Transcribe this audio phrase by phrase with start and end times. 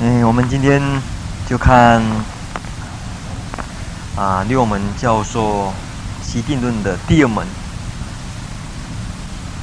[0.00, 0.82] 嗯，我们今天
[1.48, 2.02] 就看
[4.16, 5.72] 啊六门教授
[6.20, 7.46] 习定论的第二门。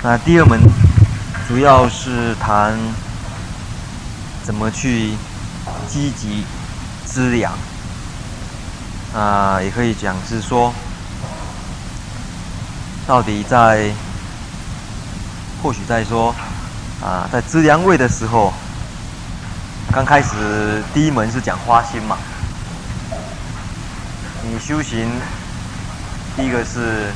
[0.01, 0.57] 那第二门
[1.49, 2.79] 主要是谈
[4.41, 5.15] 怎么去
[5.85, 6.45] 积极
[7.05, 7.51] 滋养
[9.13, 10.73] 啊，也可以讲是说，
[13.05, 13.91] 到底在
[15.61, 16.33] 或许在说
[17.03, 18.53] 啊，在资粮位的时候。
[19.93, 22.17] 刚开始第一门是讲花心嘛，
[24.41, 25.11] 你修行
[26.33, 27.11] 第一个是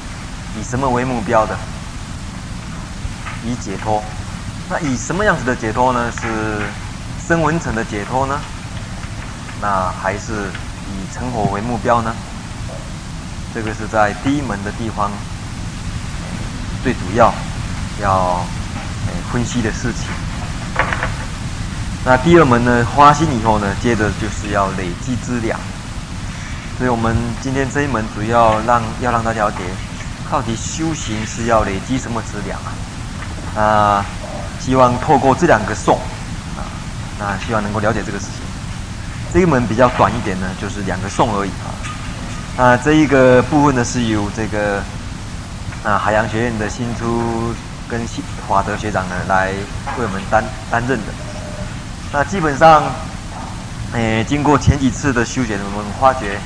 [0.60, 1.58] 以什么为目标的？
[3.46, 4.04] 以解脱。
[4.70, 6.12] 那以什么样子的解脱呢？
[6.20, 6.66] 是
[7.26, 8.38] 生闻乘的解脱呢？
[9.62, 10.34] 那还是
[10.90, 12.14] 以成佛为目标呢？
[13.54, 15.10] 这个是在第一门的地方
[16.84, 17.34] 最主要
[18.02, 18.44] 要
[19.32, 20.10] 分析的事情。
[22.08, 25.60] 那第二门呢，花心以后呢，接着就是要累积资粮。
[26.78, 29.58] 所以我们今天这一门主要让要让大家了解，
[30.30, 32.60] 到底修行是要累积什么资粮
[33.56, 33.60] 啊？
[33.60, 34.06] 啊，
[34.60, 35.98] 希望透过这两个颂
[36.56, 36.62] 啊，
[37.18, 38.46] 那希望能够了解这个事情。
[39.34, 41.74] 这一门比较短一点呢，就是两个颂而已啊。
[42.56, 44.80] 那这一个部分呢，是由这个
[45.84, 47.52] 啊海洋学院的新出
[47.90, 48.00] 跟
[48.48, 49.48] 华德学长呢来
[49.98, 51.25] 为我们担担任的。
[52.12, 52.84] 那基本上，
[53.92, 56.40] 诶，经过前几次的修学，我们发觉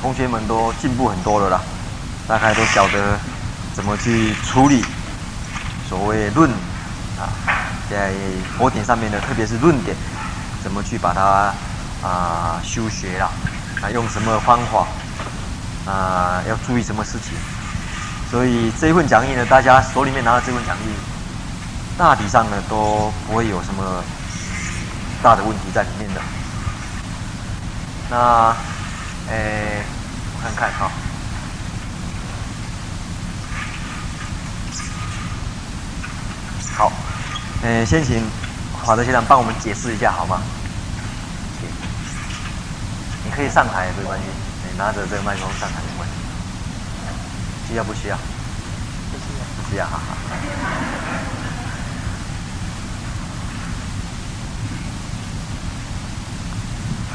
[0.00, 1.60] 同学们都进步很多了啦，
[2.28, 3.18] 大概都晓得
[3.74, 4.84] 怎么去处理
[5.88, 6.48] 所谓论
[7.18, 7.26] 啊，
[7.90, 8.12] 在
[8.56, 9.96] 佛典上面的，特别是论点，
[10.62, 11.52] 怎么去把它
[12.06, 13.28] 啊修学啦，
[13.82, 14.86] 啊用什么方法
[15.90, 17.36] 啊，要注意什么事情。
[18.30, 20.94] 所以这一份讲义呢，大家手里面拿的这份讲义，
[21.98, 24.04] 大体上呢都不会有什么。
[25.22, 26.20] 大的问题在里面的，
[28.08, 28.56] 那，
[29.28, 29.84] 诶，
[30.34, 30.90] 我看看哈，
[36.76, 36.90] 好，
[37.62, 38.24] 诶，先请
[38.82, 40.40] 华德先生帮我们解释一下好吗？
[43.22, 44.24] 你可以上台没关系，
[44.70, 46.14] 你拿着这个麦克风上台没关系，
[47.68, 48.16] 需要不需要？
[48.16, 50.79] 不需要，不需要，哈哈。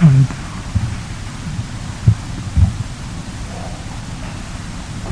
[0.01, 0.25] 嗯，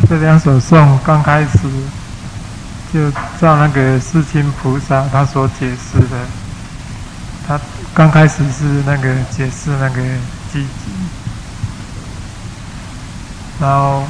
[0.09, 1.57] 这两首颂刚开始
[2.93, 6.27] 就照那个世亲菩萨他所解释的，
[7.47, 7.57] 他
[7.93, 10.01] 刚开始是那个解释那个
[10.51, 10.91] 积极，
[13.61, 14.03] 然后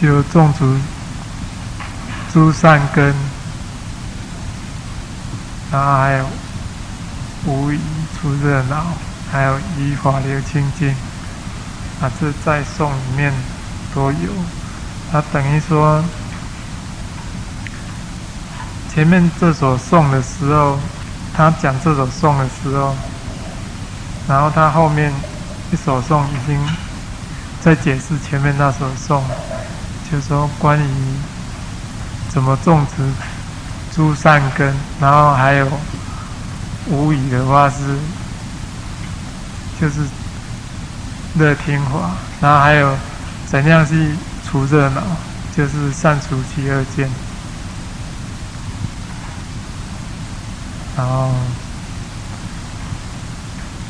[0.00, 0.74] 就种出
[2.32, 3.14] 诸善根，
[5.70, 6.26] 然后还有
[7.44, 7.78] 无疑。
[8.22, 8.84] 出热闹，
[9.32, 10.90] 还有依法流清净，
[12.00, 13.32] 啊，这在颂里面
[13.92, 14.30] 都有。
[15.10, 16.00] 他等于说，
[18.94, 20.78] 前面这首颂的时候，
[21.36, 22.94] 他讲这首颂的时候，
[24.28, 25.12] 然后他后面
[25.72, 26.56] 一首颂已经
[27.60, 29.20] 在解释前面那首颂，
[30.08, 30.86] 就说关于
[32.28, 33.02] 怎么种植
[33.92, 35.66] 诸善根，然后还有。
[36.88, 37.96] 无语的话是，
[39.80, 40.00] 就是
[41.34, 42.10] 乐听法，
[42.40, 42.96] 然后还有
[43.46, 45.00] 怎样去除热闹，
[45.56, 47.08] 就是善除其二见，
[50.96, 51.30] 然后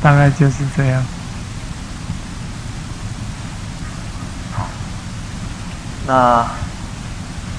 [0.01, 1.03] 大概就是这样。
[6.05, 6.45] 那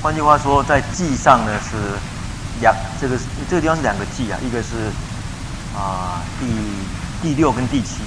[0.01, 1.77] 换句话说，在记上呢是
[2.61, 3.19] 两，这个
[3.51, 4.93] 这个地方是两个记啊，一个是。
[5.75, 6.47] 啊，第
[7.21, 8.03] 第六跟第七，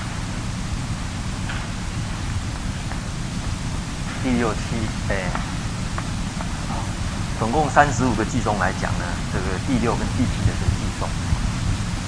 [4.23, 4.59] 第六七，
[5.09, 5.29] 哎，
[7.37, 11.09] 总共三十五个偈颂来讲呢，这个第六跟第七的这个偈颂。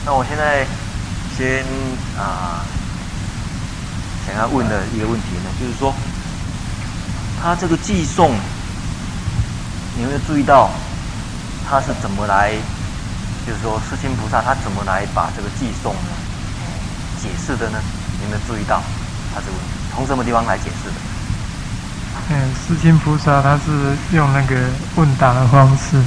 [0.06, 0.66] 那我现在
[1.38, 1.66] 先
[2.18, 2.64] 啊，
[4.26, 5.94] 想要问的一个问题呢，就是说，
[7.42, 8.32] 他这个偈颂，
[9.98, 10.70] 你有没有注意到，
[11.70, 12.54] 他是怎么来？
[13.48, 16.12] 就是说，世亲菩萨他怎么来把这个寄送呢
[17.22, 17.80] 解释的呢？
[18.20, 18.82] 你有没有注意到
[19.34, 19.72] 他这个问题？
[19.94, 20.96] 从什么地方来解释的？
[22.30, 24.56] 嗯，世亲菩萨他是用那个
[24.96, 25.98] 问答的方式。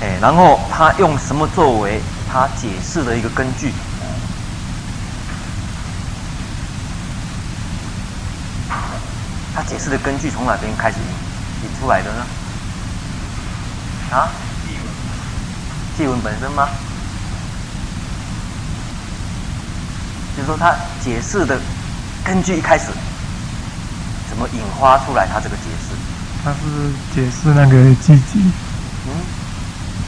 [0.00, 2.00] 哎，然后他用什么作为
[2.30, 3.72] 他解释的一个根据？
[9.54, 10.96] 他解释的根据从哪边开始
[11.62, 12.26] 引出来的呢？
[14.10, 14.28] 啊？
[15.98, 16.68] 偈文本身吗？
[20.36, 20.74] 就是说他
[21.04, 21.60] 解释的
[22.24, 22.86] 根据一开始
[24.30, 25.94] 怎么引发出来他这个解释。
[26.42, 28.40] 他是解释那个积极。
[29.06, 29.12] 嗯，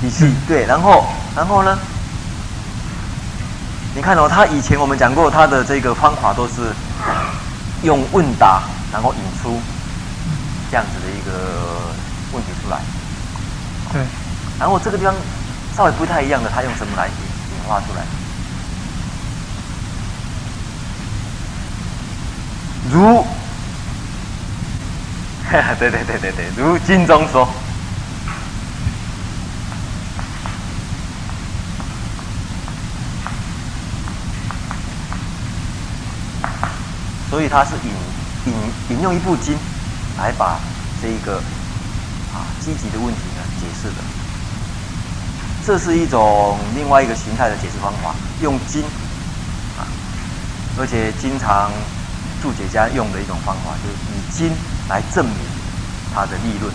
[0.01, 1.05] 积极对，然后
[1.37, 1.79] 然后呢？
[3.95, 6.73] 你看哦，他以前我们讲过，他的这个方法都是
[7.83, 9.61] 用问答，然后引出
[10.71, 11.93] 这样子的一个
[12.33, 12.81] 问题出来。
[13.93, 14.03] 对。
[14.59, 15.15] 然后这个地方
[15.77, 18.05] 稍微不太一样的，他用什么来引引发出来？
[22.93, 23.25] 如，
[25.79, 27.49] 对对对对对，如经中说。
[37.31, 37.91] 所以他是引
[38.47, 38.55] 引
[38.91, 39.59] 引用一部经
[40.19, 40.61] 来把
[41.03, 41.39] 这一个
[42.33, 43.97] 啊积极的问题呢解释的，
[45.67, 48.83] 这是一种另外一个形态的解释方法，用经
[49.79, 49.89] 啊，
[50.79, 51.73] 而且经常
[52.43, 54.55] 注解家用的一种方法，就是以经
[54.91, 55.35] 来证明
[56.15, 56.71] 他的立论。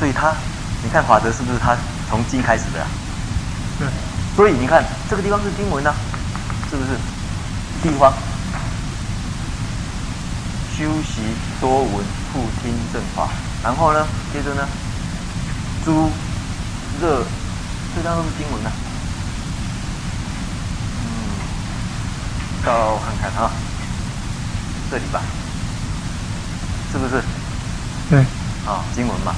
[0.00, 0.34] 所以他
[0.82, 1.76] 你看法则是不是他
[2.08, 2.88] 从经开始的啊？
[3.78, 3.86] 对。
[4.34, 5.94] 所以你看这个地方是经文呢，
[6.70, 6.90] 是不是
[7.82, 8.12] 地方？
[10.76, 11.20] 修习
[11.60, 13.28] 多闻，复听正法。
[13.62, 14.66] 然后呢，接着呢，
[15.84, 16.10] 诸
[17.00, 17.22] 热，
[17.94, 18.70] 这张都是经文呐。
[20.96, 21.06] 嗯，
[22.64, 23.50] 到看看啊，
[24.90, 25.20] 这里吧，
[26.92, 27.22] 是不是？
[28.08, 28.24] 对。
[28.66, 29.34] 啊，经文嘛，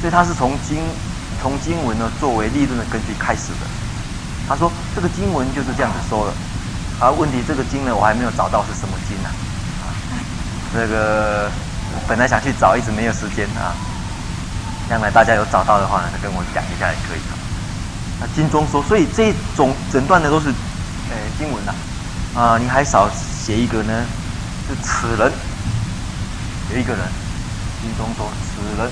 [0.00, 0.78] 所以他是从经
[1.40, 3.66] 从经文呢作为立论的根据开始的。
[4.48, 6.32] 他说这个经文就是这样子说的，
[6.98, 9.28] 而问题这个经呢，我还没有找到是什么经呢？
[10.74, 11.50] 这个
[12.08, 13.76] 本来想去找，一直没有时间啊。
[14.88, 17.20] 将来大家有找到的话呢，跟我讲一下也可以
[18.22, 18.28] 啊。
[18.34, 20.48] 经中说，所以这种整段的都是，
[21.10, 21.74] 呃，经文呐。
[22.34, 24.04] 啊，你还少写一个呢，
[24.68, 25.32] 是此人，
[26.72, 27.00] 有一个人，
[27.82, 28.90] 经中说此人，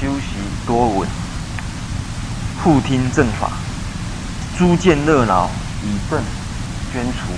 [0.00, 0.36] 修习
[0.66, 1.08] 多闻，
[2.62, 3.50] 复听正法，
[4.56, 5.50] 诸见热恼，
[5.82, 6.22] 以正
[6.92, 7.32] 捐除。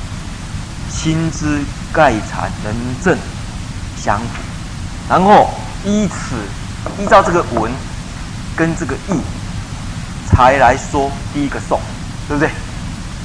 [0.88, 1.62] 心之
[1.92, 3.18] 盖残能正
[3.96, 4.26] 相符，
[5.08, 5.50] 然后
[5.84, 6.36] 依此
[7.02, 7.70] 依照这个文
[8.56, 9.20] 跟这个义，
[10.26, 11.78] 才来说第一个颂，
[12.26, 12.50] 对不对？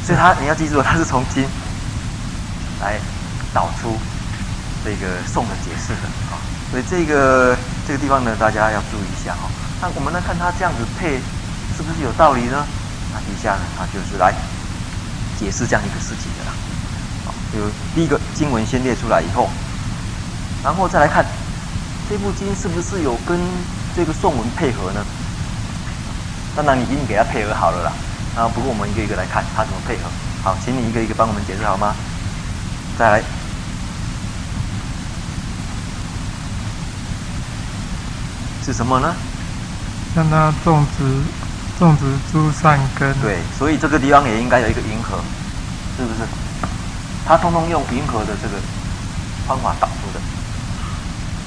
[0.06, 1.46] 所以他你要记住，他是从经
[2.82, 3.00] 来
[3.54, 3.98] 导出
[4.84, 6.36] 这个颂的解释的啊。
[6.70, 7.56] 所以这个
[7.88, 9.50] 这个地方呢，大家要注意一下哈。
[9.82, 11.18] 那我们来看他这样子配
[11.78, 12.66] 是不是有道理呢？
[13.14, 14.34] 那底下呢，他就是来
[15.40, 16.54] 解释这样一个事情的啦。
[17.54, 19.50] 有第一个经文先列出来以后，
[20.64, 21.26] 然后再来看
[22.10, 23.40] 这部经是不是有跟
[23.96, 25.06] 这个颂文配合呢？
[26.56, 27.92] 当然你已经给他配合好了啦。
[28.36, 30.04] 啊，不过我们一个一个来看他怎么配合。
[30.44, 31.94] 好，请你一个一个帮我们解释好吗？
[32.98, 33.24] 再来，
[38.66, 39.14] 是什么呢？
[40.16, 41.04] 让它种植
[41.80, 43.14] 种植诸善根。
[43.22, 45.20] 对，所以这个地方也应该有一个银河，
[45.98, 46.28] 是不是？
[47.26, 48.56] 它通通用银河的这个
[49.48, 50.20] 方法导出的，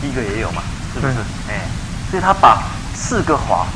[0.01, 0.63] 第一个也有嘛，
[0.95, 1.15] 是不是？
[1.49, 1.67] 哎，
[2.11, 2.63] 所以他把
[2.95, 3.67] 四个法，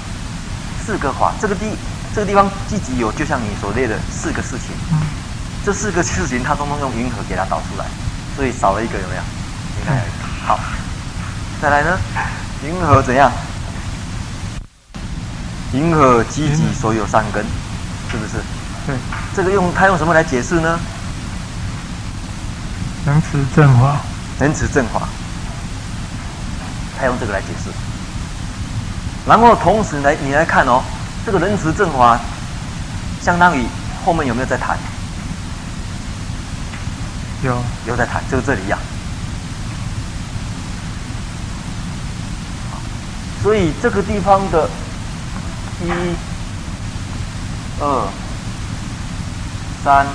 [0.88, 1.76] 四个法，这个地
[2.14, 4.74] 这个地方积极有，就像你所列的四个事情，
[5.62, 7.84] 这四个事情它通通用云河给它导出来，
[8.34, 9.20] 所以少了一个有没有？
[9.80, 10.46] 应该有一个。
[10.46, 10.58] 好，
[11.60, 11.98] 再来呢？
[12.64, 13.30] 云河怎样？
[15.74, 17.44] 云河积极所有善根，
[18.10, 18.42] 是不是？
[18.86, 18.96] 对。
[19.36, 20.80] 这个用他用什么来解释呢？
[23.04, 24.00] 能持正法，
[24.38, 25.06] 能持正法，
[26.98, 27.68] 他用这个来解释。
[29.28, 30.82] 然后同时来，你来看哦，
[31.26, 32.18] 这个仁慈正法，
[33.20, 33.66] 相当于
[34.04, 34.78] 后面有没有在谈？
[37.42, 38.78] 有，有在谈，就是这里一样。
[43.42, 44.68] 所以这个地方的
[45.84, 45.90] 一、
[47.80, 48.08] 二、
[49.84, 50.06] 三、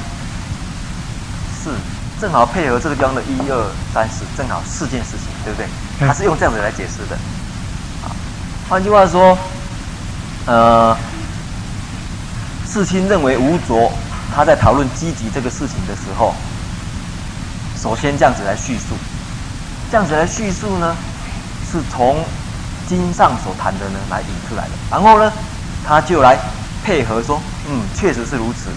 [1.64, 1.70] 四。
[2.22, 5.68] 正好配合这个地方的一二三四，正好四件事情，对不对？
[6.08, 7.18] 他是用这样子来解释的。
[8.74, 9.38] 换句话说，
[10.48, 10.98] 呃，
[12.68, 13.92] 世亲认为无着，
[14.36, 16.34] 他在讨论积极这个事情的时候，
[17.80, 18.98] 首先这样子来叙述，
[19.92, 20.96] 这样子来叙述呢，
[21.72, 22.26] 是从
[22.88, 24.72] 经上所谈的呢来引出来的。
[24.90, 25.32] 然后呢，
[25.86, 26.36] 他就来
[26.84, 27.40] 配合说，
[27.70, 28.72] 嗯，确实是如此。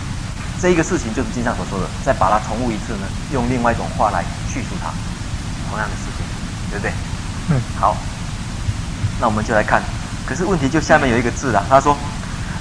[0.60, 4.92] 这一个事情就是经上所说的，再把它重复一次呢，用另外一种话来叙述它，
[5.70, 6.26] 同样的事情，
[6.70, 6.92] 对不对？
[7.48, 7.62] 嗯。
[7.80, 7.96] 好，
[9.20, 9.82] 那我们就来看，
[10.26, 11.96] 可是问题就下面有一个字啊，他说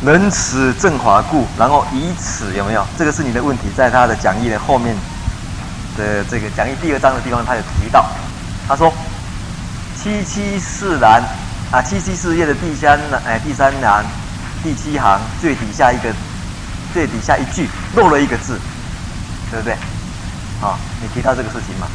[0.02, 2.86] 能此正法故，然后以此有没有？
[2.98, 4.96] 这个是你的问题，在他的讲义的后面
[5.98, 8.06] 的这个讲义第二章的地方，他有提到，
[8.68, 8.94] 他说
[9.96, 11.24] 七七四栏
[11.72, 14.06] 啊，七七四页的第三哎第三栏
[14.64, 16.14] 第七行最底下一个
[16.94, 18.60] 最底下一句漏了一个字，
[19.52, 19.74] 对不对？
[20.62, 21.88] 啊，你提到这个事情嘛？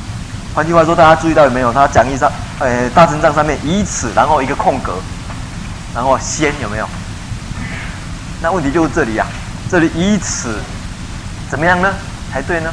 [0.54, 1.72] 换句话说，大家注意到有没有？
[1.72, 4.94] 他讲义上，呃，大正藏上面以此，然后一个空格，
[5.94, 6.88] 然后先有没有？
[8.42, 9.26] 那问题就是这里、啊，
[9.70, 10.56] 这里以此
[11.48, 11.94] 怎么样呢？
[12.32, 12.72] 才对呢？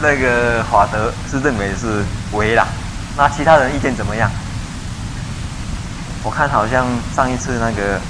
[0.00, 2.66] 那个法德是认为是为啦，
[3.16, 4.30] 那其他人意见怎么样？
[6.22, 8.00] 我看好像上一次那个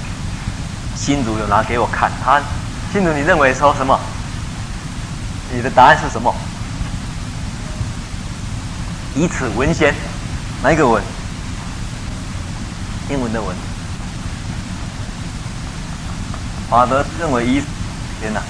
[0.95, 2.39] 新竹有拿给我看，他
[2.93, 3.99] 新竹你认为说什么？
[5.51, 6.33] 你的答案是什么？
[9.15, 9.93] 以此文先，
[10.63, 11.03] 哪一个文？
[13.09, 13.53] 英文的文。
[16.69, 17.61] 华德认为以
[18.21, 18.41] 天呐，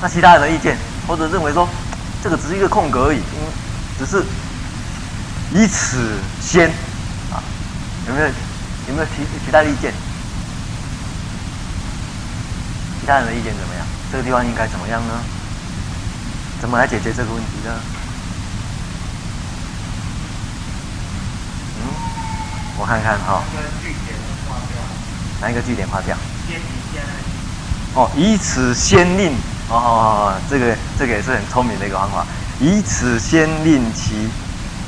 [0.00, 0.76] 那其他人的意见，
[1.08, 1.68] 或者认为说，
[2.22, 3.24] 这个只是一个空格而已，因
[3.98, 4.24] 只是
[5.52, 6.68] 以此先
[7.32, 7.42] 啊，
[8.06, 9.92] 有没有有没有其其他的意见？
[13.00, 13.84] 其他人的意见怎么样？
[14.12, 15.14] 这个地方应该怎么样呢？
[16.60, 17.80] 怎么来解决这个问题呢？
[22.80, 23.42] 我看看哈，
[25.42, 26.16] 哪一个句点划掉？
[27.92, 29.34] 哦，以此先令
[29.68, 32.24] 哦，这个这个也是很聪明的一个方法。
[32.58, 34.30] 以此先令其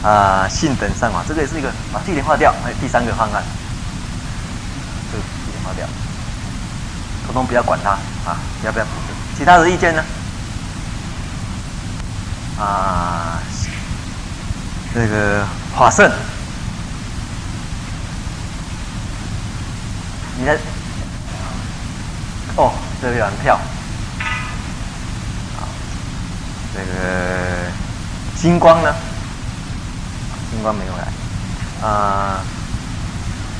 [0.02, 2.50] 啊信等上法，这个也是一个把句点划掉。
[2.64, 3.44] 还有，第三个方案，
[5.10, 5.86] 这个句点划掉，
[7.26, 7.90] 统统不要管它
[8.24, 8.86] 啊，要不要？
[9.36, 10.02] 其他的意见呢？
[12.58, 13.38] 啊，
[14.94, 15.44] 这个
[15.76, 16.10] 法胜。
[20.42, 20.58] 你的
[22.56, 23.56] 哦，这里有人跳。
[26.74, 27.70] 这个
[28.34, 28.92] 星光呢？
[30.50, 31.88] 星光没有来。
[31.88, 32.40] 啊，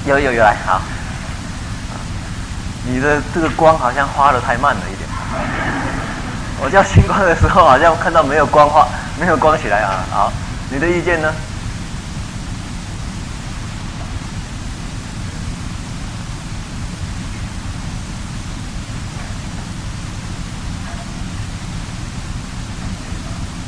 [0.06, 0.82] 有有有来，好。
[2.84, 5.08] 你的这个光好像花的太慢了一点。
[6.60, 8.88] 我叫星光的时候，好像看到没有光花，
[9.20, 10.02] 没有光起来啊。
[10.10, 10.32] 好，
[10.68, 11.32] 你的意见呢？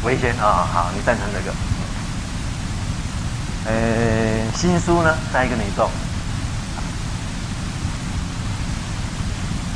[0.04, 1.54] 为先啊、好，你赞成这个？
[3.66, 3.72] 呃，
[4.54, 5.88] 新书呢，再一个你动，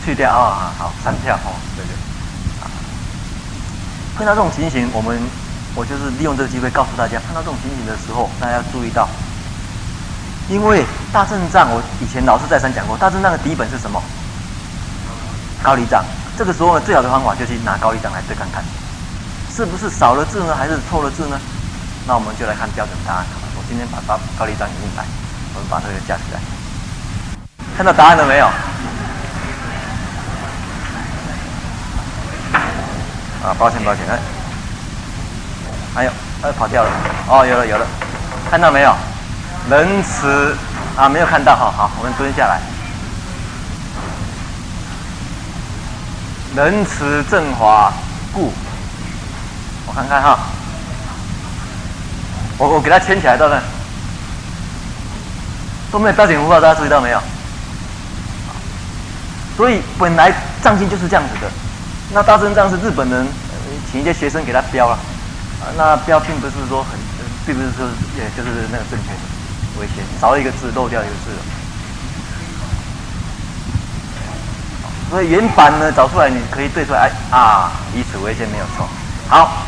[0.05, 1.97] 去掉啊、好，删掉哦，对对。
[4.17, 5.19] 碰到这种情形，我们
[5.75, 9.09] 我就是利用这个机会告诉大家，碰到这种情形的时候，大家要注意到，
[10.51, 14.03] 因为大正藏，我以前老师再三讲过，大正藏的底本是什么？
[15.63, 16.05] 高丽藏。
[16.37, 18.63] 这个时候，最好的方法就是拿高丽藏来对看看。
[19.59, 21.37] 是不是少了字呢，还是错了字呢？
[22.07, 23.27] 那我们就来看标准答案。
[23.57, 25.03] 我今天把高高丽藏引进来，
[25.53, 26.39] 我们把这个架起来。
[27.77, 28.47] 看到答案了没有？
[33.43, 34.21] 啊，抱歉抱歉，哎，
[35.93, 36.11] 还有，
[36.43, 36.91] 哎，跑掉了。
[37.27, 37.87] 哦，有了有了，
[38.49, 38.95] 看到没有？
[39.69, 40.57] 仁慈
[40.97, 41.73] 啊，没有看到哈。
[41.77, 42.61] 好，我们蹲下来。
[46.55, 47.93] 仁慈正华
[48.33, 48.53] 故。
[49.99, 50.39] 看看哈，
[52.57, 53.61] 我我给它牵起来，到那，
[55.91, 57.21] 都没有标点符号，大家注意到没有？
[59.57, 61.51] 所以本来藏经就是这样子的，
[62.13, 63.27] 那大正藏是日本人
[63.91, 64.95] 请一些学生给他标了，
[65.61, 66.91] 啊，那标并不是说很，
[67.45, 67.85] 并不是说
[68.17, 71.43] 也就是那个正确的，危险，少一个字，漏掉一个字了。
[75.11, 78.89] 所以原版呢找出来，你可以对出来，哎啊，以此为先没有错，
[79.29, 79.65] 好。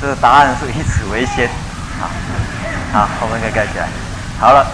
[0.00, 1.46] 这个答案是以此为先，
[1.98, 2.08] 好，
[2.90, 3.86] 好，我们可以盖起来。
[4.38, 4.66] 好了，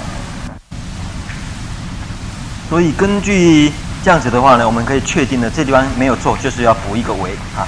[2.68, 3.72] 所以根据
[4.04, 7.66] 这样子的话呢，我们可以确定的这地方没有错，就是要补一个为啊。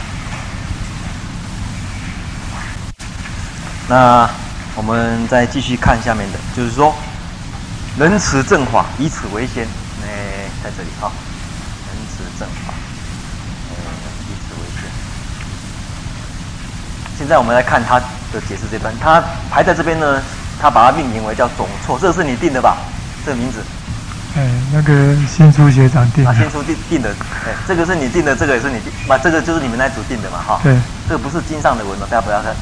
[3.88, 4.30] 那
[4.76, 6.94] 我们再继续看下面的，就是说，
[7.98, 9.66] 仁慈正法，以此为先，
[10.06, 11.10] 哎，在这里哈，
[11.90, 12.72] 仁慈正法。
[17.18, 19.20] 现在我们来看他的解释这段，他
[19.50, 20.22] 排在这边呢，
[20.62, 22.76] 他把它命名为叫总错，这是你定的吧？
[23.26, 23.58] 这个名字？
[24.36, 26.30] 哎，那个新书学长定的。
[26.30, 27.10] 啊，新书定定的，
[27.44, 30.60] 哎，这个是你定的，这个也是你定，那这个就是你们那组定的嘛，哈。
[30.62, 30.78] 对。
[31.08, 32.54] 这个不是经上的文嘛，大家不要看，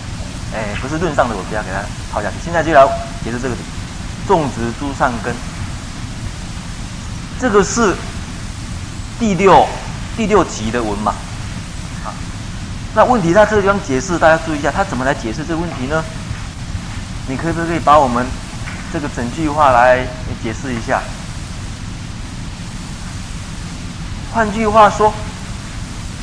[0.55, 2.37] 哎，不是论上的文，不要给它抛下去。
[2.43, 2.83] 现在就来
[3.23, 3.55] 解释这个
[4.27, 5.35] 种植诸上根，
[7.39, 7.95] 这个是
[9.19, 9.67] 第六
[10.17, 11.13] 第六级的文嘛。
[12.97, 16.03] 啊，那问题他这个地方解释，大家注意一下，他怎么来解释这个问题呢？
[17.29, 18.27] 你可不可以把我们
[18.91, 20.07] 这个整句话来
[20.43, 21.03] 解释一下？
[24.33, 25.13] 换句话说，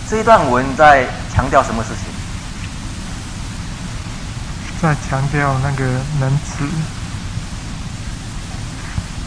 [0.09, 2.11] 这一段文在强调什么事情？
[4.81, 5.85] 在强调那个
[6.19, 6.67] 能持，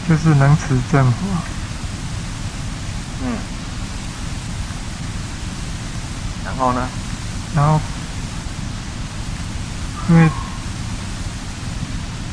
[0.07, 1.17] 就是能持正法。
[3.23, 3.37] 嗯。
[6.45, 6.87] 然后呢？
[7.57, 7.81] 然后，
[10.09, 10.29] 因为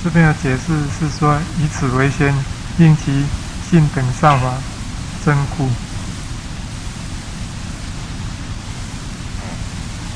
[0.04, 2.35] 这边的解释是说，以此为先，
[2.76, 3.25] 应其
[3.71, 4.52] 性等善法
[5.25, 5.66] 真故。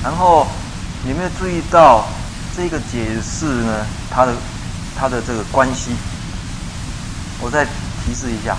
[0.05, 0.47] 然后，
[1.09, 2.07] 有没有注意到
[2.55, 3.87] 这个解释呢？
[4.11, 4.35] 它的
[4.95, 5.93] 它的这个关系，
[7.41, 8.59] 我再提示一下，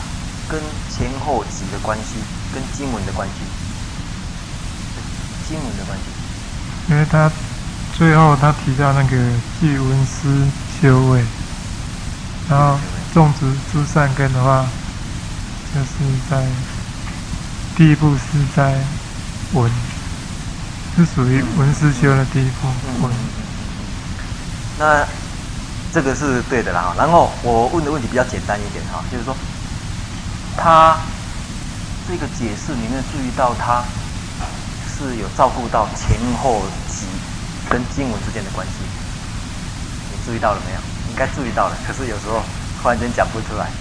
[0.49, 2.15] 跟前后集的关系，
[2.51, 3.35] 跟经文的关系，
[5.47, 6.18] 经文的关系。
[6.89, 7.31] 因为他
[7.97, 9.17] 最后他提到那个
[9.59, 10.47] 具闻思
[10.81, 11.23] 修位，
[12.49, 12.79] 然后
[13.13, 14.65] 种植诸善根的话，
[15.73, 15.87] 就是
[16.29, 16.45] 在
[17.75, 18.75] 第一步是在
[19.53, 19.71] 闻。
[20.97, 22.69] 是属于闻思修的地方。
[22.83, 23.11] 嗯嗯。
[24.79, 25.07] 那
[25.93, 26.93] 这个是对的啦。
[26.97, 29.33] 然后我问的问题比较简单一点哈，就是说，
[30.57, 30.97] 他
[32.09, 33.81] 这个解释里面注意到他
[34.99, 37.05] 是有照顾到前后集
[37.69, 38.73] 跟经文之间的关系，
[40.11, 40.79] 你注意到了没有？
[41.09, 42.43] 应该注意到了，可是有时候
[42.81, 43.71] 突然间讲不出来。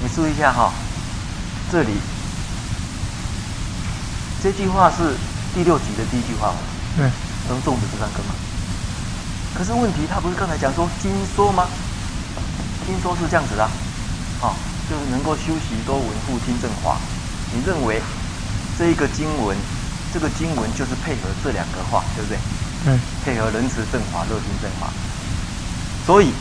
[0.00, 0.72] 你注意一下哈，
[1.70, 1.92] 这里
[4.42, 5.16] 这句话是
[5.54, 6.56] 第六集的第一句话吗？
[6.96, 7.10] 对，
[7.48, 8.32] 能种植这三根吗？
[9.54, 11.66] 可是问题，他不是刚才讲说经说吗？
[12.86, 13.70] 经说是这样子的，啊，
[14.88, 16.96] 就是能够修习多闻护听正法。
[17.52, 18.00] 你认为
[18.78, 19.56] 这一个经文，
[20.12, 22.38] 这个经文就是配合这两个话，对不对？
[22.86, 24.88] 嗯，配合仁慈正法，乐听正法。
[26.06, 26.32] 所以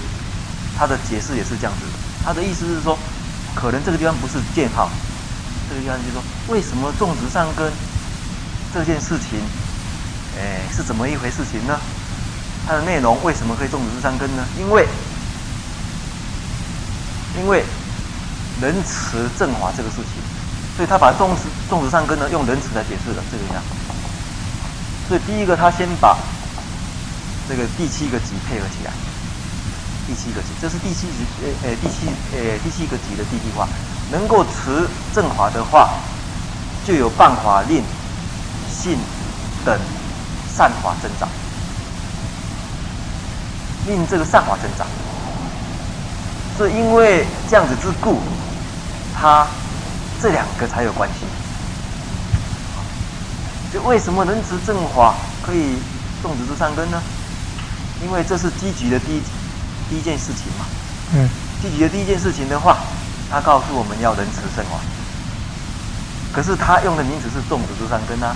[0.78, 2.98] 他的解释也是这样子的，他的意思是说。
[3.56, 4.88] 可能这个地方不是箭号，
[5.68, 7.74] 这个地方就是说，为什么种植善根
[8.72, 9.40] 这件事情，
[10.38, 11.80] 哎，是怎么一回事情呢？
[12.68, 14.46] 它的内容为什么可以种植善根呢？
[14.60, 14.86] 因为，
[17.40, 17.64] 因为
[18.62, 20.22] 能持正法这个事情，
[20.76, 23.64] 所以他把种植种植善根呢用仁慈来解释了这个样。
[25.08, 26.18] 所以第一个，他先把
[27.48, 28.92] 这个第七个级配合起来。
[30.08, 33.68] 第七个级，这是第七级，呃呃，第七，呃，第七个级的第一句话，
[34.10, 35.90] 能够持正法的话，
[36.86, 37.84] 就有办法令
[38.72, 38.98] 信
[39.66, 39.78] 等
[40.56, 41.28] 善法增长，
[43.86, 44.88] 令这个善法增长。
[46.58, 48.22] 是因为这样子之故，
[49.20, 49.48] 它
[50.22, 51.26] 这两个才有关系。
[53.74, 55.76] 就为什么能持正法可以
[56.22, 57.02] 种植这善根呢？
[58.04, 59.22] 因为这是积极的第一。
[59.90, 60.66] 第一件事情嘛，
[61.14, 61.30] 嗯，
[61.62, 62.76] 积极的第一件事情的话，
[63.32, 64.80] 他告诉我们要能持正法，
[66.34, 68.36] 可是他用的名词是种植诸善根啊，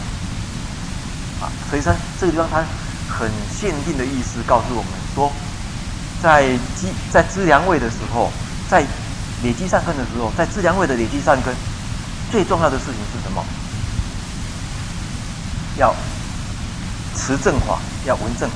[1.42, 2.64] 啊，所以说这个地方他
[3.14, 5.30] 很限定的意思告诉我们说，
[6.24, 6.48] 在
[6.80, 8.32] 积在资粮位的时候，
[8.70, 8.86] 在
[9.44, 11.56] 累积善根的时候，在资粮位的累积善根，
[12.32, 13.44] 最重要的事情是什么？
[15.78, 15.96] 要
[17.16, 18.56] 持正法，要闻正法。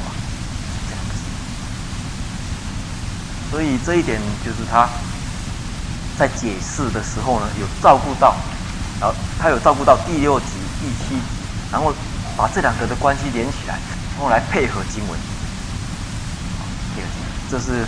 [3.51, 4.89] 所以这一点就是他
[6.19, 8.35] 在解释的时候呢，有照顾到，
[8.99, 10.45] 然后他有照顾到第六集、
[10.81, 11.21] 第七集，
[11.71, 11.93] 然后
[12.35, 13.79] 把这两个的关系连起来，
[14.15, 15.17] 然后来配合经文。
[16.93, 17.87] 配合经文，这是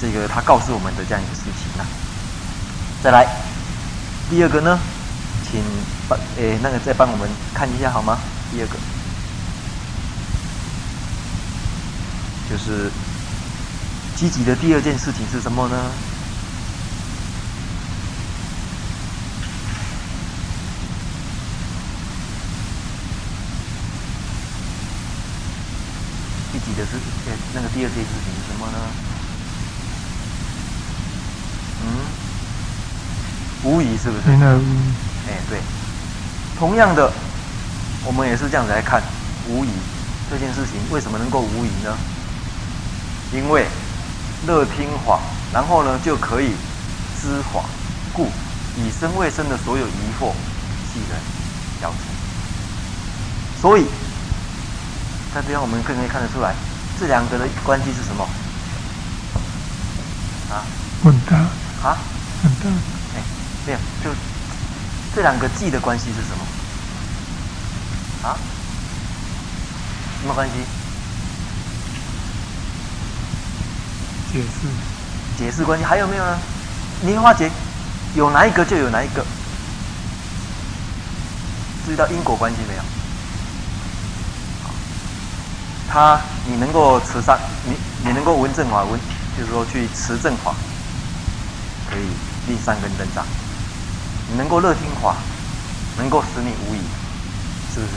[0.00, 1.86] 这个他告诉我们的这样一个事情啊。
[3.02, 3.26] 再来
[4.28, 4.78] 第二个呢，
[5.50, 5.62] 请
[6.08, 8.18] 帮诶那个再帮我们看一下好吗？
[8.50, 8.74] 第二个
[12.50, 12.90] 就是。
[14.18, 15.76] 积极的第二件事情是什么呢？
[26.52, 26.96] 积极的是
[27.28, 29.17] 呃，那个第二件事情是什么呢？
[33.64, 34.30] 无疑是不是？
[35.28, 35.58] 哎，对。
[36.58, 37.12] 同样的，
[38.04, 39.02] 我们也是这样子来看
[39.48, 39.68] 无疑
[40.30, 41.96] 这件事情，为什么能够无疑呢？
[43.32, 43.66] 因为。
[44.46, 45.18] 乐听法，
[45.52, 46.52] 然后呢就可以
[47.20, 47.64] 知法，
[48.12, 48.30] 故
[48.76, 50.30] 以身为身的所有疑惑，
[50.92, 51.18] 悉然
[51.82, 53.60] 了除。
[53.60, 53.84] 所以，
[55.34, 56.54] 在这边我们更可以看得出来，
[57.00, 58.24] 这两个的关系是什么？
[60.50, 60.62] 啊？
[61.02, 61.36] 问答。
[61.88, 61.98] 啊？
[62.44, 62.97] 问答。
[63.68, 64.10] 哎，没有，就
[65.14, 68.28] 这两个记的关系是什么？
[68.28, 68.36] 啊？
[70.20, 70.54] 什么关系？
[74.32, 74.68] 解释。
[75.38, 76.38] 解释关系还有没有呢？
[77.02, 77.50] 莲花节
[78.14, 79.24] 有哪一个就有哪一个。
[81.86, 82.82] 注意到因果关系没有？
[85.90, 87.72] 他，你能够持善，你
[88.04, 88.98] 你能够闻正法闻，
[89.38, 90.54] 就是说去持正法，
[91.88, 92.08] 可以
[92.48, 93.24] 立善根增长。
[94.30, 95.16] 你能够乐听话，
[95.96, 96.80] 能够使你无疑，
[97.72, 97.92] 是不是？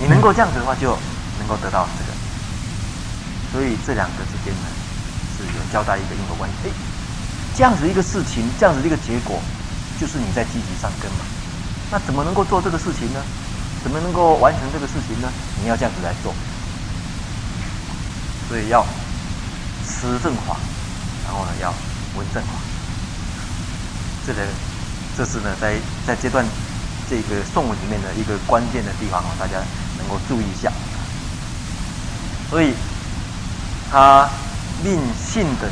[0.00, 0.96] 你能够这样子的话，就
[1.38, 2.12] 能够得到这个。
[3.52, 4.66] 所以这两个之间呢，
[5.36, 6.68] 是有交代一个因果关系。
[6.68, 6.72] 哎，
[7.56, 9.40] 这样子一个事情，这样子一个结果，
[10.00, 11.24] 就是你在积极上根嘛。
[11.90, 13.20] 那怎么能够做这个事情呢？
[13.82, 15.30] 怎么能够完成这个事情呢？
[15.62, 16.34] 你要这样子来做。
[18.48, 18.84] 所以要
[19.86, 20.56] 持正法，
[21.24, 21.72] 然后呢要
[22.16, 22.50] 闻正法。
[24.26, 24.42] 这个
[25.18, 25.74] 这是呢在
[26.06, 26.46] 在这段
[27.10, 29.58] 这个颂文里面的一个关键的地方哦，大家
[29.98, 30.70] 能够注意一下。
[32.48, 32.72] 所以
[33.90, 34.28] 他
[34.84, 35.68] 令信等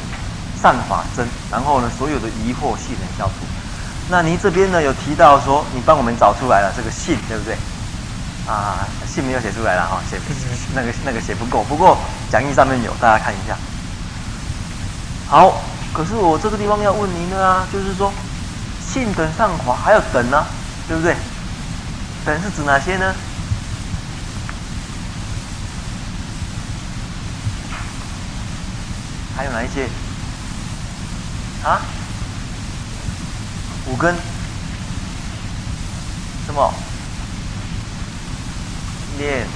[0.61, 3.47] 善法真，然后呢所有的疑惑系能消除。
[4.09, 7.57] 那您这边呢有提到说，你帮我们找出来了这个信，对不对？
[8.49, 10.19] 啊，信没有写出来了哈，写
[10.75, 11.63] 那个那个写不够。
[11.65, 11.97] 不过
[12.33, 13.57] 讲义上面有，大家看一下。
[15.29, 15.61] 好，
[15.93, 18.13] 可是我这个地方要问您的啊，就是说，
[18.93, 20.47] 性等上滑还有等呢、
[20.89, 21.15] 对不对？
[22.25, 23.15] 等是指哪些呢？
[29.37, 29.87] 还有哪一些？
[31.63, 31.83] 啊？
[33.87, 34.15] 五根？
[36.47, 36.73] 什么？
[39.19, 39.47] 念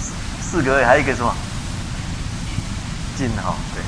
[0.00, 1.34] 四四个，还有一个什么？
[3.18, 3.82] 净哈，对，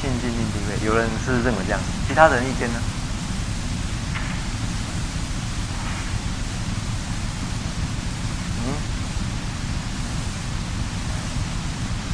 [0.00, 2.80] 信净定定慧，有人是认为这样，其他人意见呢？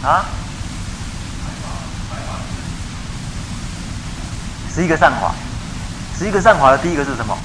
[0.02, 0.10] 嗯？
[0.10, 0.26] 啊？
[4.74, 5.32] 十一个善法，
[6.18, 7.38] 十一个善法的第一个是什么？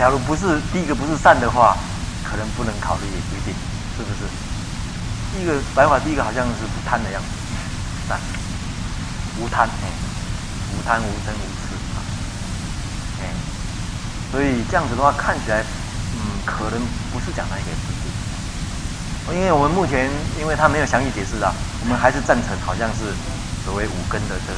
[0.00, 1.76] 假如不是第一个不是善的话，
[2.24, 3.52] 可能不能考虑，也不一定，
[3.94, 4.24] 是不是？
[5.30, 7.28] 第一个白法，第一个好像是不贪的样子，
[8.08, 8.18] 善，
[9.38, 9.92] 无贪，哎，
[10.72, 11.76] 无贪无嗔无痴，
[13.20, 13.28] 哎，
[14.32, 15.60] 所以这样子的话看起来。
[16.16, 16.80] 嗯可能
[17.12, 17.92] 不是讲那一个事
[19.28, 20.10] 情，因为我们目前
[20.40, 23.12] 因为他没有详细解释啊，我们还是赞成好像是
[23.64, 24.52] 所谓五根的这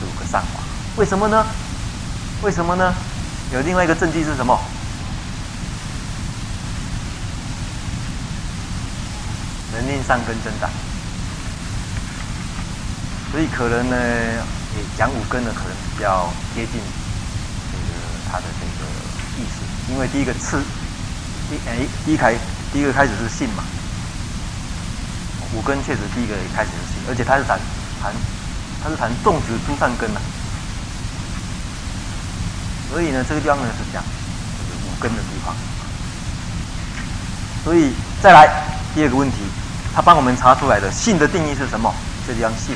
[0.00, 0.60] 这五个善法。
[0.96, 1.46] 为什么呢？
[2.42, 2.92] 为什么呢？
[3.52, 4.60] 有另外一个证据是什么？
[9.88, 10.68] 能令善根增长，
[13.32, 16.74] 所以可能呢，也讲五根呢可能比较贴近
[17.72, 17.84] 这个
[18.30, 18.84] 他的这个
[19.38, 20.62] 意思，因为第一个次。
[21.48, 22.34] 第哎，第一开
[22.70, 23.64] 第一个开始是信嘛，
[25.54, 27.58] 五根确实第一个开始是信，而且它是谈
[28.02, 28.12] 谈，
[28.84, 30.20] 它是谈种植诸善根呐、
[32.90, 35.56] 所以呢，这个地方呢是讲五根的地方，
[37.64, 38.46] 所以再来
[38.94, 39.36] 第二个问题，
[39.98, 41.92] 他帮我们查出来的信的定义是什么？
[42.24, 42.72] 这地方信。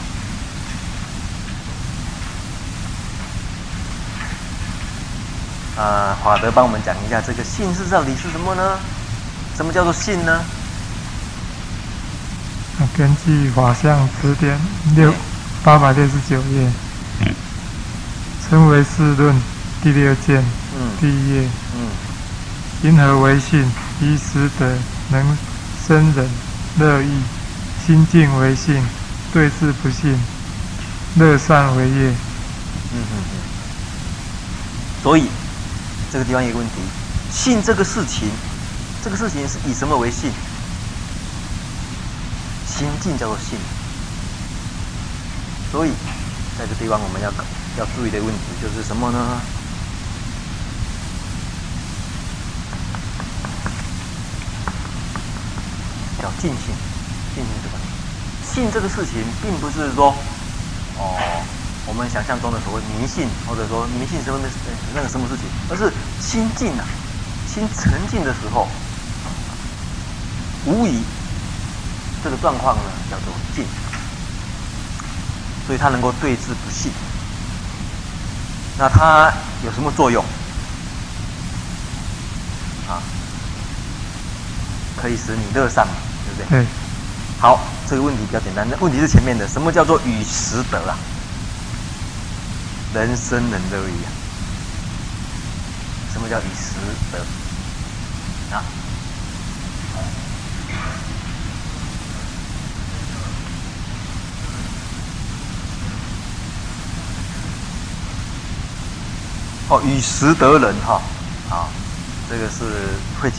[5.77, 8.77] 啊，法德帮我们讲一下这个信是到底是什么呢？
[9.57, 10.41] 什么叫做信呢？
[12.99, 14.59] 根据《法相辞典》
[14.97, 15.15] 六
[15.63, 16.69] 八百六十九页，
[18.51, 19.41] 称为四论
[19.81, 20.45] 第六卷，
[20.77, 21.87] 嗯，第一页，嗯，
[22.83, 23.65] 因何为信？
[24.01, 24.77] 以使得
[25.11, 25.39] 能
[25.87, 26.29] 生忍
[26.79, 27.09] 乐意，
[27.87, 28.83] 心净为信，
[29.33, 30.19] 对治不信，
[31.17, 32.11] 乐善为业。
[32.95, 33.35] 嗯嗯嗯。
[35.03, 35.29] 所以。
[36.13, 36.75] 这个地方有个问题，
[37.33, 38.29] 信这个事情，
[39.03, 40.31] 这个事情是以什么为信？
[42.67, 43.59] 心净叫做信。
[45.71, 45.93] 所以，
[46.59, 47.33] 在这个地方我们要
[47.79, 49.41] 要注意的问题就是什么呢？
[56.23, 56.73] 叫尽信，
[57.35, 57.75] 尽信什么？
[58.55, 60.15] 信这个事情，并不是说，
[60.97, 61.43] 哦。
[61.85, 64.49] 我们想象中的所谓迷信，或者说迷信什么的
[64.95, 66.85] 那个什么事情，而是心静啊，
[67.53, 68.69] 心沉静的时候，
[70.65, 71.03] 无疑
[72.23, 73.67] 这个状况呢叫做静。
[75.67, 76.93] 所以它能够对治不幸。
[78.79, 79.33] 那它
[79.65, 80.25] 有什么作用？
[82.89, 83.03] 啊，
[84.97, 85.85] 可以使你乐善，
[86.37, 86.61] 对不对？
[86.61, 86.67] 对。
[87.41, 88.67] 好，这个问题比较简单。
[88.71, 90.97] 那问题是前面的，什么叫做与时得啊？
[92.95, 94.13] 人生人都一样？
[96.13, 96.75] 什么叫与时
[97.11, 97.19] 得？
[98.55, 98.63] 啊？
[109.69, 111.01] 哦，与时得人哈，
[111.49, 111.71] 好，
[112.29, 112.65] 这个是
[113.21, 113.39] 慧吉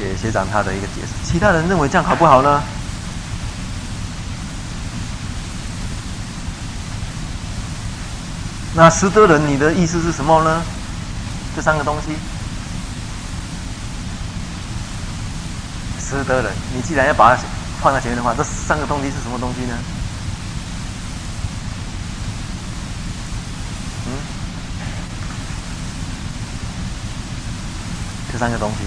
[0.00, 1.08] 也学长他的一个解释。
[1.24, 2.62] 其他人认为这样好不好呢？
[8.74, 10.62] 那时得人，你的意思是什么呢？
[11.56, 12.12] 这三个东西，
[15.98, 17.42] 时得人，你既然要把它
[17.80, 19.78] 放在前面的话，这三个东西是什么东西呢？
[24.08, 24.12] 嗯，
[28.30, 28.84] 这三个东西，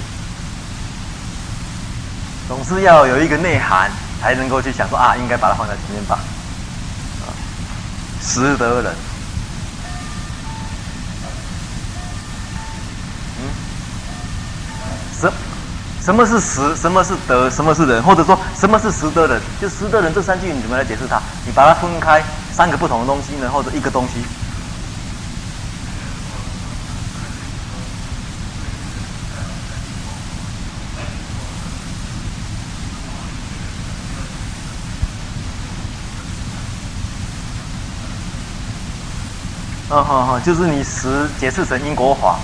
[2.50, 6.18] 总是要有一个内涵，才能够去想说啊，应该把它放在前面吧。
[7.22, 7.30] 啊，
[8.20, 8.92] 时得人。
[15.22, 15.32] 什
[16.02, 16.76] 什么是时？
[16.76, 17.52] 什么是得？
[17.52, 18.02] 什么是人？
[18.02, 19.40] 或者说什么是时得人？
[19.62, 21.22] 就时得人这三句，你怎么来解释它？
[21.46, 24.26] 你把它分开三个不同的东西呢，或者一个东西？
[39.89, 42.36] 哦，好好，就是你识解释成因果法。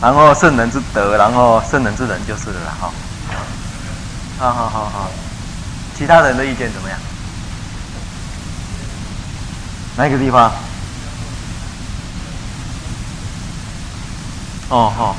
[0.00, 2.90] 然后圣人之德，然后圣人之人就是了哈。
[4.38, 5.10] 好好好好，
[5.98, 6.98] 其他人的意见怎么样？
[9.96, 10.50] 哪个地方？
[14.70, 15.16] 哦哦，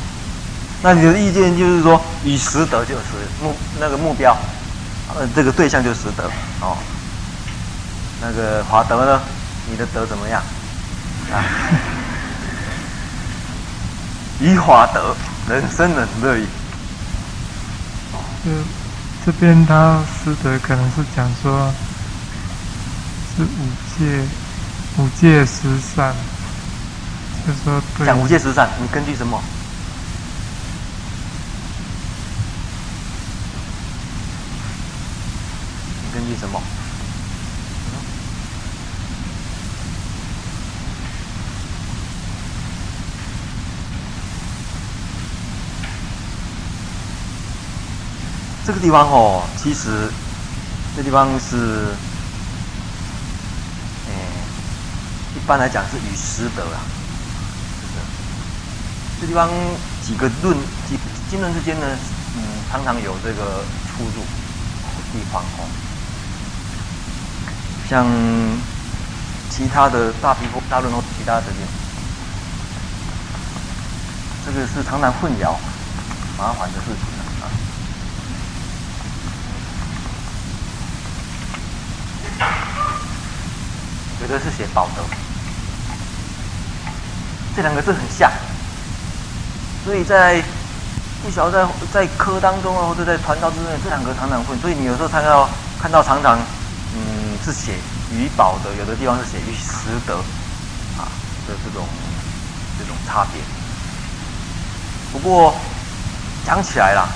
[0.81, 3.03] 那你的意见就是说，与时得就是
[3.43, 4.35] 目那个目标，
[5.15, 6.23] 呃，这个对象就是时得
[6.61, 6.77] 哦。
[8.21, 9.21] 那个华德呢？
[9.69, 10.41] 你的德怎么样？
[11.31, 11.43] 啊？
[14.41, 15.13] 以法德，
[15.49, 16.47] 人生人乐意。
[18.45, 18.63] 嗯，
[19.25, 21.73] 这边他师德可能是讲说，
[23.35, 24.23] 是五戒，
[24.97, 26.15] 五戒十善，
[27.45, 28.07] 就是说对。
[28.07, 29.41] 讲五戒十善，你根据什么？
[36.05, 36.61] 你根据什么？
[48.69, 50.11] 这个地方哦，其实
[50.95, 51.87] 这地方是，
[54.05, 54.13] 哎，
[55.35, 56.77] 一般来讲是与师德啊，
[59.19, 59.49] 这地方
[60.05, 60.55] 几个论
[60.87, 60.99] 几
[61.31, 61.87] 经论之间呢，
[62.37, 64.21] 嗯，常常有这个出入
[65.13, 65.65] 地方哦。
[67.89, 68.05] 像
[69.49, 71.57] 其他的大批破大论或其他的这些，
[74.45, 75.55] 这个是常常混淆
[76.37, 77.18] 麻烦的事情。
[84.21, 85.01] 有的是写宝德，
[87.55, 88.29] 这两个字很像，
[89.85, 90.43] 所以在
[91.23, 95.49] 不晓得在在科当中啊，或者在传道之内，这两个常常混，所以你有时候看到
[95.81, 96.37] 看到常常
[96.93, 97.75] 嗯是写
[98.11, 100.15] 与宝德，有的地方是写与实德
[100.97, 101.07] 啊
[101.47, 101.87] 的这种
[102.77, 103.41] 这种差别。
[105.13, 105.55] 不过
[106.45, 107.07] 讲起来啦，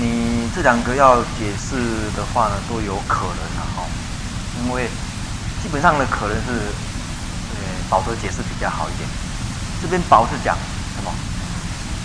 [0.00, 1.76] 你这两个要解释
[2.16, 3.84] 的话呢，都有可能啊，哈，
[4.60, 4.90] 因为。
[5.68, 6.50] 基本上呢，可能是，
[7.52, 9.06] 呃，宝德解释比较好一点。
[9.82, 10.56] 这边宝是讲
[10.96, 11.12] 什么？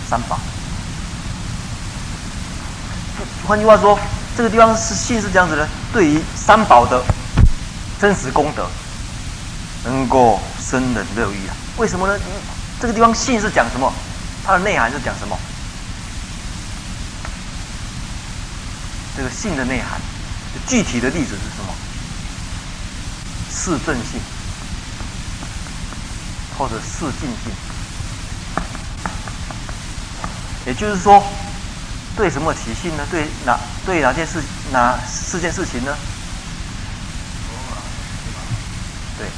[0.06, 0.38] 三宝。
[3.48, 3.98] 换句话说，
[4.36, 7.02] 这个地方是信是这样子的：对于三宝的
[7.98, 8.68] 真实功德，
[9.84, 11.56] 能够生人乐意啊。
[11.78, 12.22] 为什么呢？
[12.78, 13.90] 这个地方信是讲什么？
[14.44, 15.38] 它的内涵是讲什么？
[19.16, 19.98] 这个信的内涵，
[20.66, 21.72] 具体的例子是什么？
[23.54, 24.20] 是正性，
[26.58, 27.52] 或者市进性，
[30.66, 31.22] 也就是说，
[32.16, 33.06] 对什么起信呢？
[33.10, 35.96] 对哪对哪件事哪四件事情呢？
[39.16, 39.28] 对，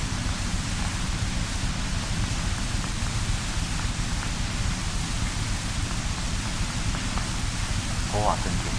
[8.11, 8.72] 佛法正见。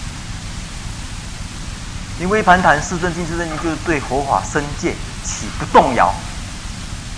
[2.20, 4.96] 因为盘谈四正信，四正信就是对佛法深戒。
[5.28, 6.14] 起不动摇，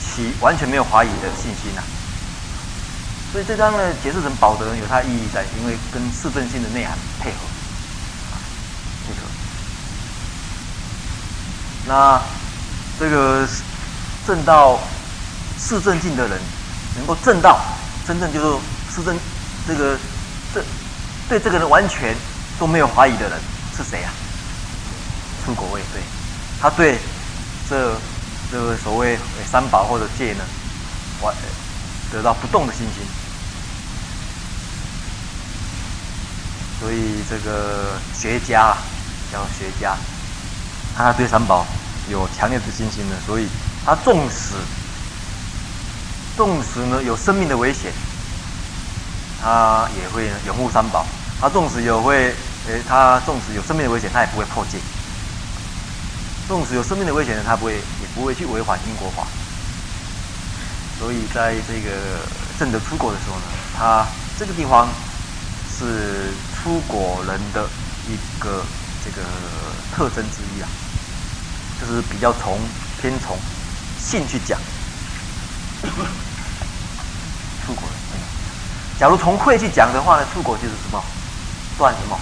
[0.01, 1.85] 起完全没有怀疑的信心呐、啊。
[3.31, 7.37] 所以这张呢，解释成保德有它意义在，因为跟四正信的内涵配合，
[9.05, 9.19] 配合。
[11.85, 12.19] 那
[12.99, 13.47] 这个
[14.25, 14.79] 证到
[15.55, 16.39] 四正境的人，
[16.97, 17.59] 能够证到
[18.07, 18.59] 真正就是
[18.89, 19.15] 四正
[19.67, 19.95] 这个
[20.51, 20.63] 这
[21.29, 22.15] 对这个人完全
[22.57, 23.39] 都没有怀疑的人
[23.77, 24.09] 是谁啊？
[25.49, 26.03] 出果位，对，
[26.61, 26.99] 他对
[27.67, 27.95] 这
[28.51, 29.17] 这个所谓
[29.49, 30.43] 三宝或者戒呢，
[31.21, 31.33] 完
[32.11, 33.03] 得到不动的信心。
[36.79, 38.77] 所以这个学家啊，
[39.31, 39.97] 叫学家，
[40.95, 41.65] 他对三宝
[42.11, 43.47] 有强烈的信心呢，所以
[43.83, 44.53] 他纵使
[46.37, 47.91] 纵使呢有生命的危险，
[49.41, 51.03] 他也会拥护三宝。
[51.41, 52.35] 他纵使有会，
[52.67, 54.77] 诶，他纵使有生命的危险，他也不会破戒。
[56.49, 59.21] 纵使有生命的危险呢，他不会，也不会去违反因果法。
[60.97, 61.91] 所以在这个
[62.57, 63.43] 正德出国的时候呢，
[63.77, 64.03] 他
[64.39, 64.89] 这个地方
[65.77, 67.69] 是出国人的
[68.09, 68.65] 一个
[69.05, 69.21] 这个
[69.95, 70.67] 特征之一啊，
[71.79, 72.57] 就是比较从
[72.99, 73.37] 偏从
[73.99, 74.59] 性去讲。
[77.63, 77.93] 出国人，
[78.99, 80.99] 假如从会去讲的话呢，出国就是什么？
[81.77, 82.19] 断什么？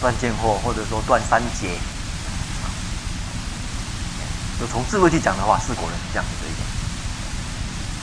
[0.00, 1.76] 断见货，或者说断三节。
[4.58, 6.66] 就从智慧去讲的话，四果人是这样子的一点，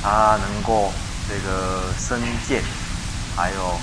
[0.04, 0.94] 他能够
[1.28, 2.62] 这个身见，
[3.36, 3.80] 还有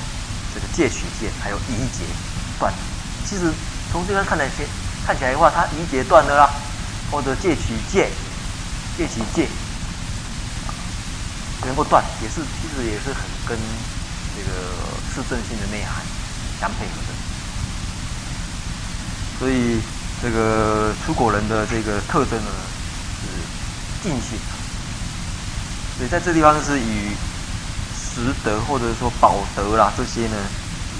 [0.54, 2.04] 这个戒取见，还有疑结
[2.60, 2.72] 断。
[3.26, 3.52] 其实
[3.90, 4.64] 从这边看来，先
[5.04, 6.50] 看起来的话，他疑结断了啦，
[7.10, 8.08] 或者戒取戒，
[8.96, 9.48] 戒取戒，
[11.66, 13.58] 能够断，也是其实也是很跟
[14.36, 14.50] 这个
[15.12, 16.04] 四正性的内涵
[16.60, 17.14] 相配合的，
[19.40, 19.80] 所以。
[20.22, 22.50] 这个出果人的这个特征呢，
[23.20, 23.26] 是
[24.02, 24.38] 净信，
[25.96, 27.16] 所以在这地方是与
[27.96, 30.36] 十德或者说宝德啦这些呢，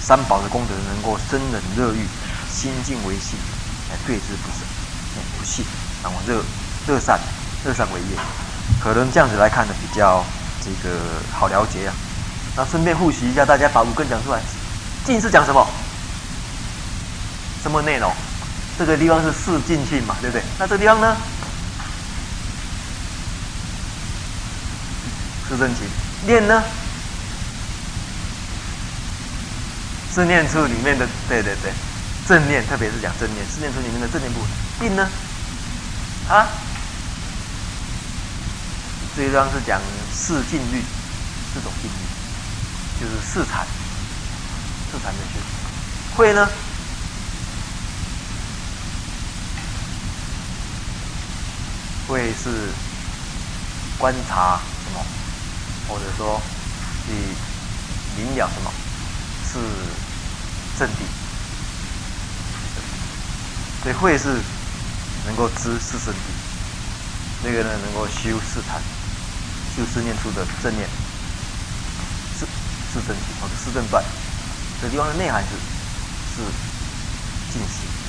[0.01, 2.07] 三宝的功德能够生忍热欲，
[2.51, 3.39] 心净为信，
[3.91, 4.65] 来对之不舍，
[5.39, 5.67] 不信，
[6.03, 6.43] 然后热
[6.87, 7.21] 热善，
[7.63, 8.17] 热善为业，
[8.83, 10.25] 可能这样子来看呢比较
[10.65, 10.97] 这个
[11.31, 11.95] 好了解啊。
[12.57, 14.41] 那顺便复习一下，大家把五根讲出来，
[15.05, 15.67] 净是讲什么？
[17.63, 18.11] 什么内容？
[18.81, 20.43] 这个地方是四进去嘛，对不对？
[20.59, 21.15] 那这个地方呢？
[25.47, 25.85] 四正勤。
[26.27, 26.65] 念呢？
[30.15, 31.71] 是念处里面的，对对对，
[32.27, 34.49] 正念，特别是讲正念，四念处里面的正念部分。
[34.81, 35.07] 病呢？
[36.31, 36.49] 啊？
[39.15, 39.79] 这一地方是讲
[40.11, 40.83] 四静虑，
[41.53, 42.01] 四种静虑，
[42.99, 43.67] 就是四禅，
[44.91, 46.17] 四禅的修。
[46.17, 46.49] 会呢？
[52.11, 52.69] 会是
[53.97, 55.07] 观察什么，
[55.87, 56.43] 或者说
[57.07, 57.13] 去
[58.17, 58.73] 明了什么，
[59.47, 59.61] 是
[60.77, 61.07] 正定。
[63.85, 64.43] 所以会是
[65.25, 66.17] 能够知四圣谛，
[67.45, 68.83] 那个呢能够修四禅，
[69.77, 70.89] 修四念出的正念，
[72.37, 72.45] 是
[72.93, 74.05] 是正谛或者是正断。
[74.83, 75.51] 这地方的内涵是
[76.35, 76.43] 是
[77.53, 78.00] 净信。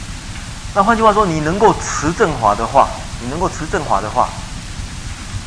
[0.73, 2.87] 那换句话说，你能够持正法的话。
[3.23, 4.27] 你能够持正法的话，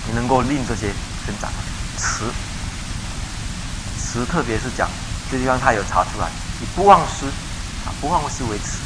[0.06, 0.94] 你能够令这些
[1.26, 1.50] 增长。
[1.98, 2.22] 持
[3.98, 4.88] 持，特别是讲
[5.28, 6.28] 这地方他有查出来，
[6.62, 7.26] 以不忘失
[7.84, 8.78] 啊，不忘失为持，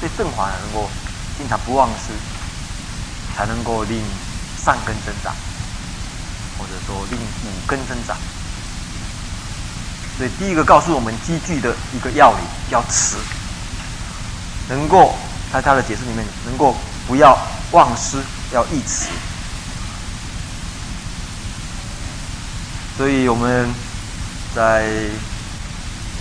[0.00, 0.88] 对正法能够
[1.36, 2.14] 经常不忘失，
[3.36, 4.02] 才能够令
[4.64, 5.34] 善根增长，
[6.56, 8.16] 或者说令五根增长。
[10.16, 13.16] 所以第一个告诉我们积聚的一个要领，叫持，
[14.70, 15.14] 能够
[15.56, 16.76] 在他的解释里面能够
[17.08, 17.36] 不要。
[17.72, 18.18] 忘失
[18.52, 19.08] 要忆持，
[22.96, 23.68] 所以我们
[24.54, 24.86] 在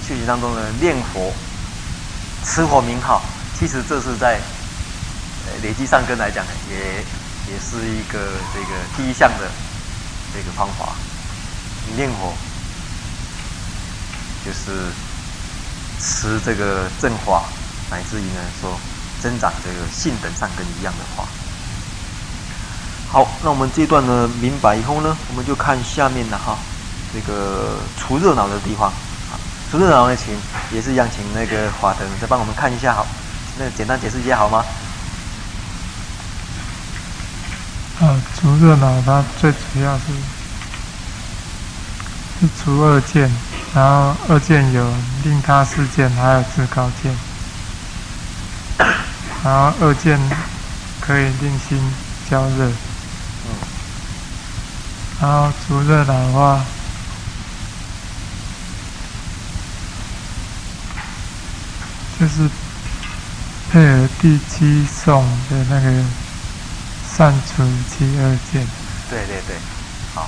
[0.02, 1.32] 修行当中呢，念佛、
[2.44, 3.22] 持佛名号，
[3.60, 4.40] 其实这是在
[5.62, 6.76] 累积善根来讲，也
[7.54, 8.18] 也是一个
[8.52, 9.48] 这个第一项的
[10.34, 10.96] 这个方法。
[11.96, 12.34] 念佛
[14.44, 14.90] 就是
[16.02, 17.44] 持这个正法，
[17.92, 18.76] 乃至于呢说。
[19.22, 21.28] 增长这个性能上跟一样的话，
[23.12, 26.58] 好，那我们这段呢明白以后呢，我们就看下面的哈，
[27.14, 28.92] 这个除热恼的地方，
[29.72, 30.36] 除热恼呢，请
[30.72, 33.08] 也是一样，请那个华腾再帮我们看一下，好，
[33.58, 34.64] 那简单解释一下好吗？
[38.02, 40.04] 啊，除热恼它最主要是
[42.42, 43.32] 是除二见，
[43.74, 44.94] 然后二见有
[45.24, 47.16] 令他世见，还有至高见。
[49.46, 50.20] 然后二键
[51.02, 51.80] 可以令心
[52.28, 52.72] 焦热，
[55.22, 56.66] 然后除热恼的话，
[62.20, 62.50] 就是
[63.72, 66.04] 配合第七送的那个
[67.16, 68.66] 善存其二键。
[69.12, 69.56] 对对对，
[70.16, 70.28] 好。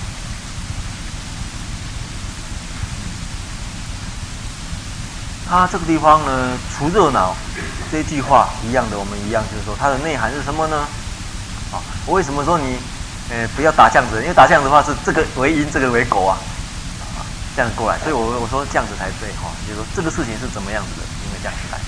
[5.49, 7.33] 它这个地方呢，除热闹
[7.89, 10.75] 这句话一样的，我们一样就是说，它的内涵是什么呢？
[11.71, 12.75] 啊，我为什么说你，
[13.29, 14.21] 呃，不要打这样子？
[14.21, 16.35] 因为打这样子的话是这个为因，这个为果啊，
[17.15, 17.23] 啊，
[17.55, 21.79] 这样过来，所以我我说这样子才对哈，就是说这个事情是怎么样子的，因为这样子来。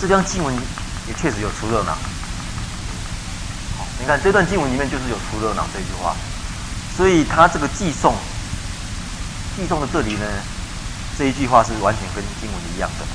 [0.00, 0.54] 这段经文
[1.06, 1.92] 也确实有除热闹，
[3.76, 6.16] 好，你看这段经文里面就是有除热闹这句话，
[6.96, 8.14] 所以它这个寄送，
[9.54, 10.26] 寄送的这里呢。
[11.22, 13.06] 这一句话是完全跟经文一样的，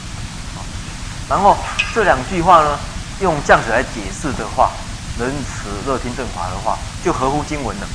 [1.27, 1.57] 然后
[1.93, 2.79] 这两句话呢，
[3.19, 4.71] 用这样子来解释的话，
[5.19, 7.87] 仁慈乐听正法的话，就合乎经文了，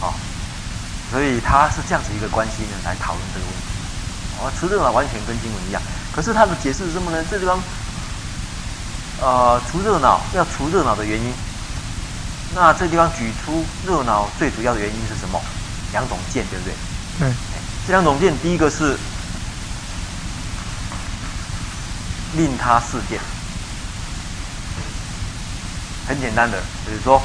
[0.00, 0.14] 好，
[1.12, 5.80] 所以他是这样子一个关系呢来讨论这个问题，啊，除热闹完全跟经文一样，
[6.12, 7.24] 可是他的解释是什么呢？
[7.30, 7.62] 这地方，
[9.20, 11.32] 呃，除热闹要除热闹的原因，
[12.56, 15.40] 那这地方举出热闹最主要的原因是什么？
[15.92, 16.74] 两种见，对不对？
[17.18, 17.30] 对，
[17.86, 18.98] 这两种见，第一个是
[22.36, 23.20] 令他事件，
[26.08, 27.22] 很简单的，就是说，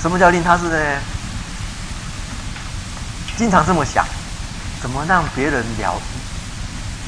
[0.00, 1.00] 什么叫令他示呢？
[3.36, 4.04] 经常这么想，
[4.80, 6.00] 怎么让别人了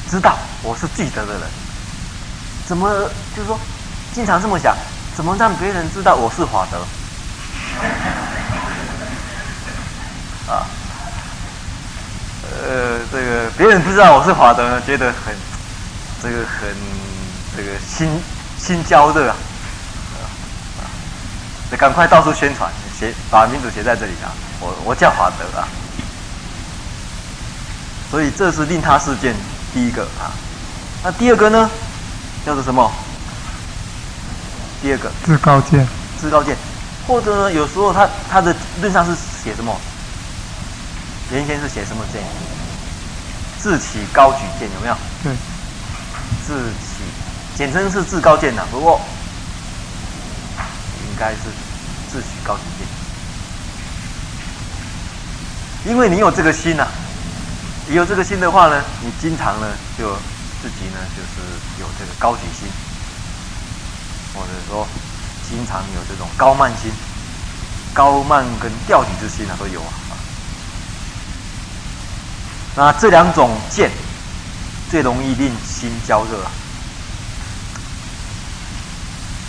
[0.09, 1.41] 知道我是记得的人？
[2.67, 3.59] 怎么就是说，
[4.13, 4.75] 经常这么想，
[5.15, 6.85] 怎么让别人知道我是法德？
[12.67, 15.35] 呃，这个别人不知道我是华德呢，觉得很
[16.21, 16.67] 这个很
[17.55, 18.09] 这个心
[18.57, 19.35] 心焦热啊，
[20.79, 20.89] 啊，
[21.69, 25.67] 得赶快到处宣传，写把名字写在这里啊，我我叫华德啊，
[28.09, 29.35] 所以这是令他事件
[29.71, 30.33] 第一个啊，
[31.03, 31.69] 那第二个呢，
[32.43, 32.91] 叫做什么？
[34.81, 35.11] 第二个。
[35.23, 35.87] 自高见，
[36.19, 36.57] 自高见，
[37.05, 39.79] 或者呢，有时候他他的论上是写什么？
[41.31, 42.21] 原先是写什么见？
[43.65, 44.95] 自起高举剑有没有？
[45.23, 45.33] 对。
[46.45, 47.01] 自起，
[47.57, 48.63] 简称是自高剑呐。
[48.69, 49.01] 不过
[51.09, 51.49] 应该是
[52.11, 52.87] 自取高举剑，
[55.91, 56.91] 因为你有这个心呐、啊，
[57.87, 60.13] 你有这个心的话呢，你经常呢就
[60.61, 61.41] 自己呢就是
[61.81, 62.67] 有这个高举心，
[64.35, 64.87] 或者说
[65.49, 66.91] 经常有这种高慢心、
[67.95, 70.04] 高慢跟吊举之心啊都有啊。
[72.77, 73.89] 那这两种见
[74.91, 76.51] 最容易令心焦热啊。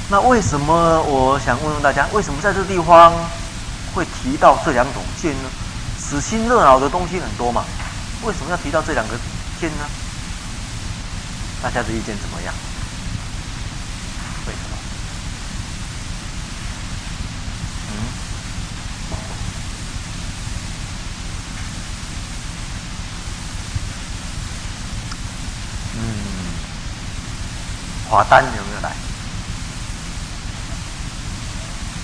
[0.08, 3.12] 那为什么我想问问大家，为什么在这地方
[3.94, 5.48] 会提到这两种见呢？
[5.98, 7.64] 死心热闹的东西很多嘛，
[8.22, 9.16] 为什么要提到这两个
[9.60, 9.84] 见呢？
[11.60, 12.54] 大家的意见怎么样？
[14.46, 14.76] 为什么？
[28.08, 28.90] 华丹有没有来？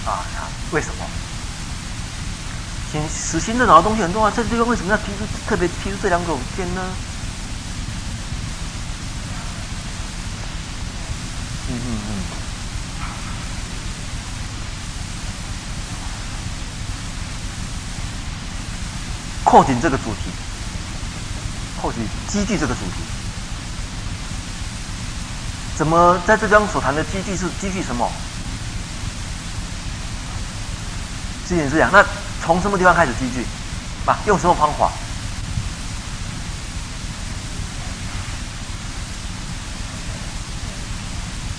[0.05, 0.42] 啊，他
[0.72, 1.05] 为什么？
[2.90, 6.82] 心使心热恼的东西很多啊，这个地方为什么要提出特别提出这两种天呢？
[11.70, 12.12] 嗯嗯嗯。
[19.44, 20.30] 扩紧这个主题，
[21.80, 23.21] 扩紧积聚这个主题。
[25.76, 28.08] 怎么在这张所谈的积聚是积聚什么？
[31.48, 32.04] 积聚是这样，那
[32.44, 33.44] 从什么地方开始积聚？
[34.06, 34.90] 啊，用什么方法？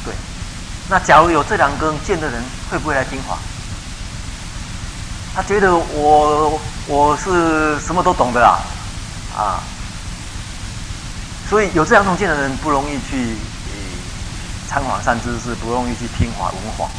[0.06, 0.14] 对，
[0.90, 3.38] 那假如有这两个见的人，会不会来听话？
[5.36, 8.60] 他觉得我我是什么都懂的啦，
[9.36, 9.64] 啊，
[11.50, 13.36] 所以有这两种见的人不容易去。
[14.74, 16.90] 参访善知识不容易去听法闻法，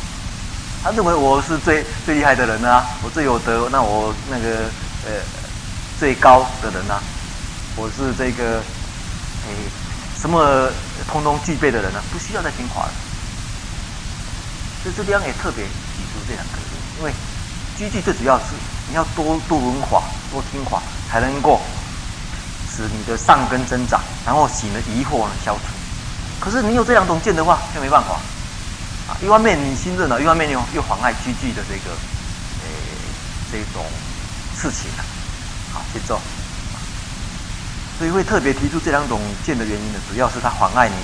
[0.80, 4.70] 他认为我是最最厉害的人啊，我最有德，那我那个
[5.04, 5.10] 呃
[5.98, 7.02] 最高的人啊，
[7.74, 9.54] 我是这个诶、哎、
[10.20, 10.70] 什么
[11.08, 12.00] 通通具备的人、啊？
[12.12, 12.92] 不需要再听法了。
[14.84, 16.52] 所以这地方也特别提出这两个，
[16.98, 17.12] 因为
[17.76, 18.54] 积聚最主要是
[18.88, 20.00] 你要多多闻法，
[20.30, 21.60] 多听法，才能够
[22.70, 25.74] 使你的善根增长，然后使你的疑惑呢消除。
[26.40, 28.20] 可是你有这两种见的话，就没办法。
[29.08, 31.90] 啊，一方面你心热闹，一方面又又妨碍居聚的这个，
[32.62, 32.68] 呃，
[33.52, 33.84] 这种
[34.56, 35.04] 事情啊，
[35.72, 36.20] 好节奏，
[37.98, 40.94] 所以会特别提出这两种见的原因呢，主要是它妨碍你、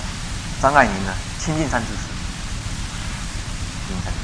[0.63, 2.01] 障碍你呢亲近三知识，
[3.87, 4.19] 亲近善知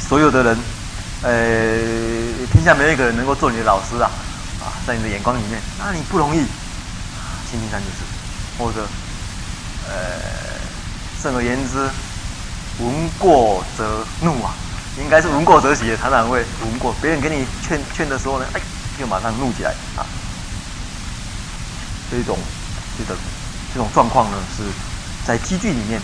[0.00, 0.58] 识，所有的人，
[1.22, 4.10] 呃，天下没有一个人能够做你的老师啊，
[4.60, 6.46] 啊，在你的眼光里面，那你不容易。
[7.50, 8.02] 亲近三知识，
[8.58, 8.86] 或者，
[9.88, 10.44] 呃。
[11.22, 11.78] 甚而言之，
[12.80, 14.52] 闻过则怒啊，
[14.98, 18.60] 应该是闻过则喜的，常常会闻过别人给你劝劝的时候呢，哎，
[18.98, 20.04] 就马上怒起来啊。
[22.10, 22.36] 这种
[22.98, 23.16] 这种
[23.72, 24.64] 这种状况呢，是
[25.26, 25.98] 在积聚里面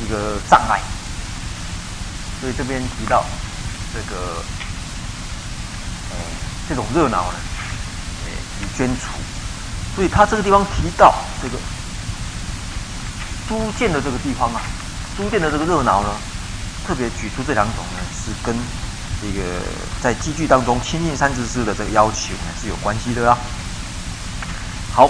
[0.00, 0.80] 一个障碍。
[2.40, 3.24] 所以这边提到
[3.92, 4.44] 这个，
[6.10, 6.16] 呃，
[6.68, 7.38] 这种热闹呢，
[8.26, 8.30] 呃，
[8.62, 9.18] 以捐除。
[9.96, 11.58] 所以他这个地方提到这个。
[13.48, 14.60] 租建的这个地方啊，
[15.16, 16.08] 租建的这个热闹呢，
[16.84, 18.52] 特别举出这两种呢，是跟
[19.22, 19.62] 这个
[20.02, 23.38] 在积聚当中亲近善知识的这个要求呢是有关系的啊。
[24.92, 25.08] 好，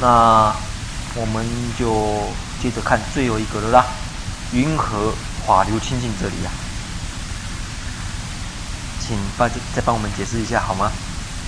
[0.00, 0.56] 那
[1.14, 1.44] 我们
[1.78, 2.32] 就
[2.62, 3.84] 接着看最后一个了啦。
[4.52, 5.12] 云何
[5.46, 6.48] 法流清净这里啊，
[9.06, 10.90] 请帮再帮我们解释一下好吗？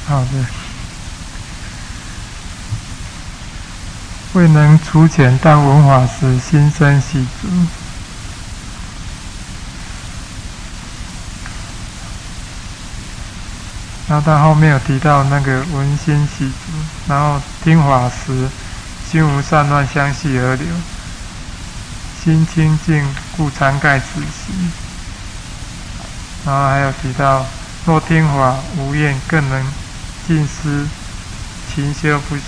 [0.06, 0.61] 好的。
[4.35, 7.49] 未能除遣，但闻法时心生喜足。
[14.09, 16.72] 然后他后面有提到那个闻心喜足，
[17.09, 18.49] 然后听法时
[19.11, 20.66] 心无散乱相续而流，
[22.24, 23.07] 心清净
[23.37, 24.72] 故常盖此心。
[26.47, 27.45] 然后还有提到
[27.85, 29.62] 若听法无厌，更能
[30.26, 30.89] 尽思
[31.74, 32.43] 勤修不息，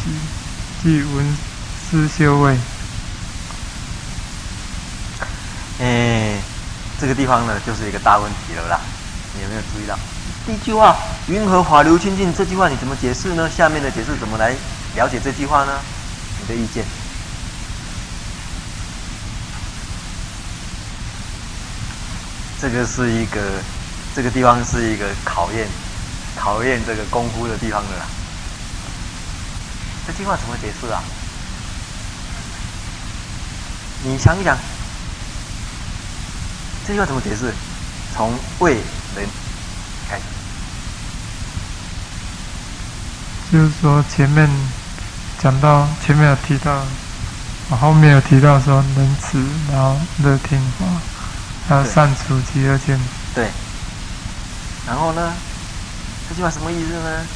[0.83, 1.54] 即闻。
[1.95, 2.59] 思修位，
[5.79, 6.35] 哎，
[7.01, 8.81] 这个地方呢，就是一个大问题了啦。
[9.37, 9.97] 你有没有注意到？
[10.45, 10.97] 第一句话
[11.31, 13.49] “云何法流清净”这句话你怎么解释呢？
[13.49, 14.53] 下面的解释怎么来
[14.97, 15.79] 了解这句话呢？
[16.41, 16.85] 你的意见？
[22.61, 23.41] 这个是一个，
[24.17, 25.69] 这个地方是一个考验，
[26.35, 28.05] 考验这个功夫的地方的啦。
[30.09, 31.01] 这句话怎么解释啊？
[34.07, 34.55] 你想一想，
[36.87, 37.53] 这句话怎么解释？
[38.15, 38.75] 从未
[39.17, 39.27] 人
[40.09, 40.23] 开始，
[43.51, 44.49] 就是说前面
[45.43, 46.85] 讲到前面有提到，
[47.71, 49.43] 我后面有提到说能持，
[49.73, 50.85] 然后乐听法，
[51.67, 53.01] 还有善处极乐见。
[53.35, 53.49] 对。
[54.87, 55.33] 然后呢？
[56.29, 57.27] 这句话什么意思呢？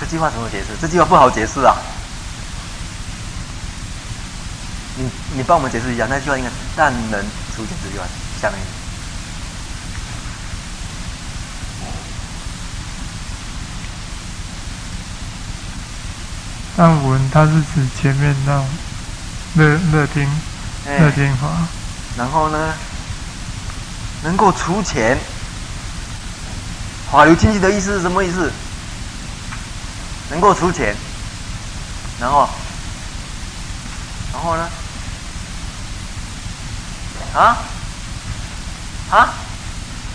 [0.00, 0.68] 这句话怎么解释？
[0.80, 1.76] 这句话不好解释啊！
[4.96, 7.20] 你你帮我们解释一下，那句话应该“但能
[7.54, 8.04] 除遣”这句话
[8.40, 8.58] 下面。
[16.76, 18.64] 但闻它是指前面那
[19.56, 20.26] 乐乐听
[20.86, 21.46] 乐听法，
[22.16, 22.74] 然后呢，
[24.22, 25.18] 能够除钱，
[27.10, 28.50] 法流经济的意思是什么意思？
[30.30, 30.94] 能够出钱，
[32.20, 32.48] 然后，
[34.32, 34.68] 然后呢？
[37.34, 37.58] 啊？
[39.10, 39.28] 啊？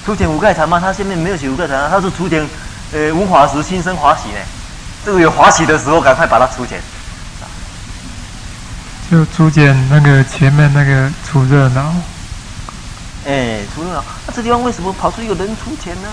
[0.05, 0.79] 出钱五盖禅吗？
[0.79, 2.47] 他下面没有写五盖禅啊，他是出钱，
[2.93, 4.39] 呃，闻法时心生华喜呢。
[5.03, 6.81] 这个有华喜的时候，赶快把它出钱。
[9.11, 11.93] 就出钱那个前面那个出热闹。
[13.25, 16.09] 哎，出热闹，那这地方为什么跑出一个人出钱呢？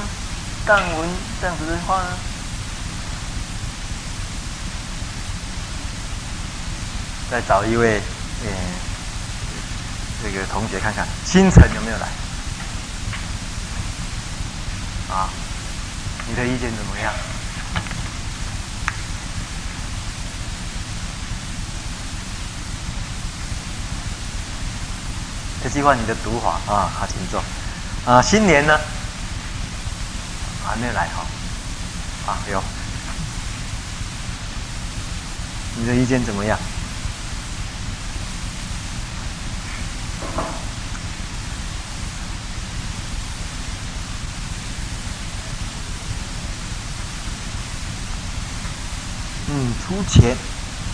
[0.67, 1.09] 但文
[1.41, 2.09] 这样子的话呢？
[7.33, 7.99] 再找一位，
[8.45, 8.53] 嗯，
[10.23, 12.07] 这个同学看看，星辰有没有来？
[15.09, 15.31] 啊，
[16.29, 17.11] 你的意见怎么样？
[25.65, 27.43] 这句话你的读法啊，好，请坐。
[28.05, 28.79] 啊，新年呢？
[30.67, 31.25] 还没来哈？
[32.31, 32.63] 啊，有。
[35.77, 36.59] 你的意见怎么样？
[49.49, 50.37] 嗯，出钱，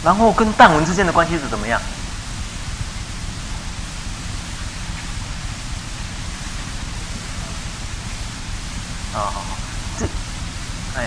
[0.02, 1.80] 然后跟弹文之间的关系是怎么样？
[9.12, 9.58] 啊，好好，
[9.98, 10.06] 这，
[10.96, 11.06] 哎，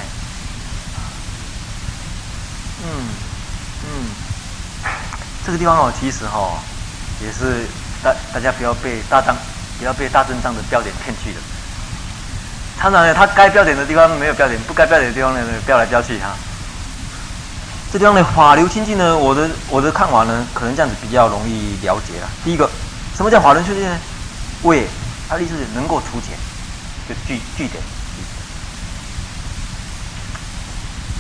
[2.84, 3.14] 嗯，
[5.46, 6.58] 这个地方哦，其实哦，
[7.20, 7.68] 也是
[8.04, 9.36] 大大家不要被大张，
[9.78, 11.38] 不要被大阵仗的标点骗去了。
[12.80, 16.36] 常常呢，他该标点的地方没有标点，不该标点的地方呢，标来标去哈。
[17.94, 22.30] 这地方的法流清净呢，我的我的看法呢，可能这样子比较容易了解了。
[22.44, 22.70] 第一个，
[23.16, 23.98] 什么叫法流清净呢？
[24.64, 24.88] 为
[25.30, 26.38] 他的意思是能够除钱，
[27.08, 27.84] 就句句点。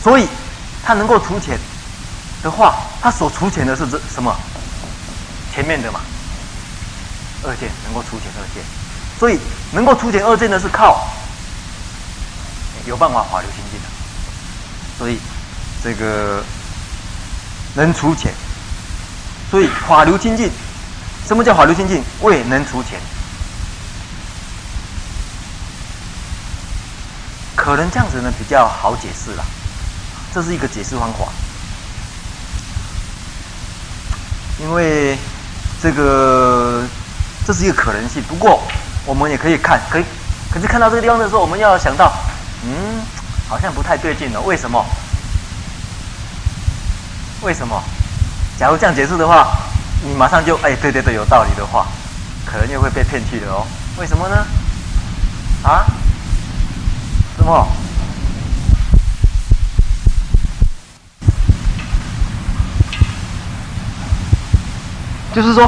[0.03, 0.27] 所以，
[0.83, 1.59] 他能够除钱
[2.41, 4.35] 的话，他所除钱的是这什么？
[5.53, 5.99] 前面的嘛，
[7.43, 8.63] 二件能够除钱二件，
[9.19, 9.39] 所以
[9.71, 11.07] 能够除钱二件的是靠
[12.85, 13.87] 有办法法流清净的，
[14.97, 15.19] 所以
[15.83, 16.43] 这个。
[17.73, 18.33] 能除钱，
[19.49, 20.51] 所以法流清净。
[21.25, 22.03] 什么叫法流清净？
[22.19, 22.99] 为能除钱，
[27.55, 29.45] 可能这样子呢比较好解释了。
[30.33, 31.31] 这是一个解释方法，
[34.59, 35.17] 因为
[35.81, 36.85] 这个
[37.45, 38.21] 这是一个可能性。
[38.23, 38.61] 不过
[39.05, 40.05] 我们也可以看，可以，
[40.51, 42.11] 可是看到这个地方的时候，我们要想到，
[42.63, 43.01] 嗯，
[43.49, 44.41] 好像不太对劲了。
[44.41, 44.85] 为什么？
[47.41, 47.81] 为什么？
[48.59, 49.57] 假如这样解释的话，
[50.03, 51.87] 你马上就哎，对对对，有道理的话，
[52.45, 53.65] 可能又会被骗去的哦。
[53.97, 54.45] 为什么呢？
[55.63, 55.85] 啊？
[57.37, 57.67] 什么？
[65.33, 65.65] 就是说，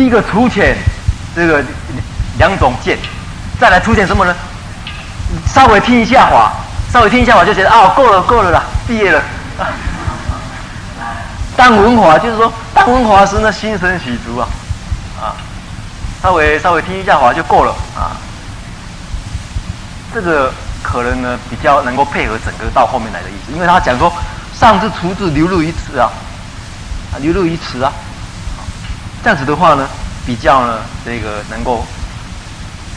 [0.00, 0.74] 第一个除钱，
[1.36, 1.62] 这个
[2.38, 2.96] 两种见，
[3.60, 4.34] 再来除钱什么呢？
[5.46, 6.52] 稍微听一下话，
[6.90, 9.18] 稍微听一下话就觉得啊，够了够了啦，毕业了。
[9.58, 9.68] 啊
[11.54, 14.48] 当文华就是说，当文华时呢，心生喜足啊，
[15.20, 15.36] 啊，
[16.22, 18.16] 稍微稍微听一下话就够了啊。
[20.14, 20.50] 这个
[20.82, 24.10] 可能呢比较能够配合整个到后面来的意思，因为他讲说，
[24.58, 26.10] 上至厨子流入于此啊，
[27.12, 27.92] 啊流入于此啊，
[29.22, 29.88] 这样子的话呢，
[30.26, 31.84] 比较呢这个能够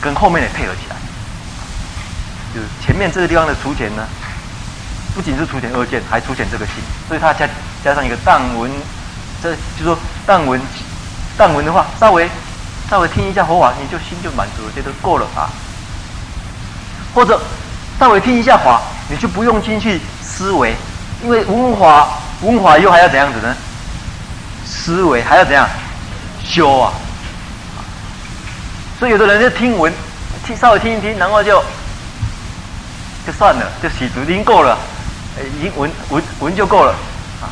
[0.02, 0.96] 跟后面的配合起来，
[2.54, 4.08] 就是前面这个地方的除钱呢，
[5.14, 6.76] 不仅是除钱二件，还除钱这个心，
[7.08, 7.48] 所以它加。
[7.84, 8.72] 加上一个当闻，
[9.42, 10.58] 这就说当闻，
[11.36, 12.30] 当闻的话，稍微
[12.90, 15.52] 稍微听一下佛法，你就心就满足了，觉得够了啊。
[17.14, 17.38] 或者
[18.00, 20.74] 稍微听一下法，你就不用进去思维，
[21.22, 22.08] 因为闻法
[22.42, 23.54] 闻法又还要怎样子呢？
[24.66, 25.68] 思维还要怎样
[26.44, 26.94] 修啊？
[29.00, 29.92] 所以有的人就听闻，
[30.46, 31.62] 听稍微听一听，然后就
[33.26, 34.78] 就算了，就洗足已经够了，
[35.58, 36.92] 已经闻闻闻就够了。
[37.42, 37.50] 啊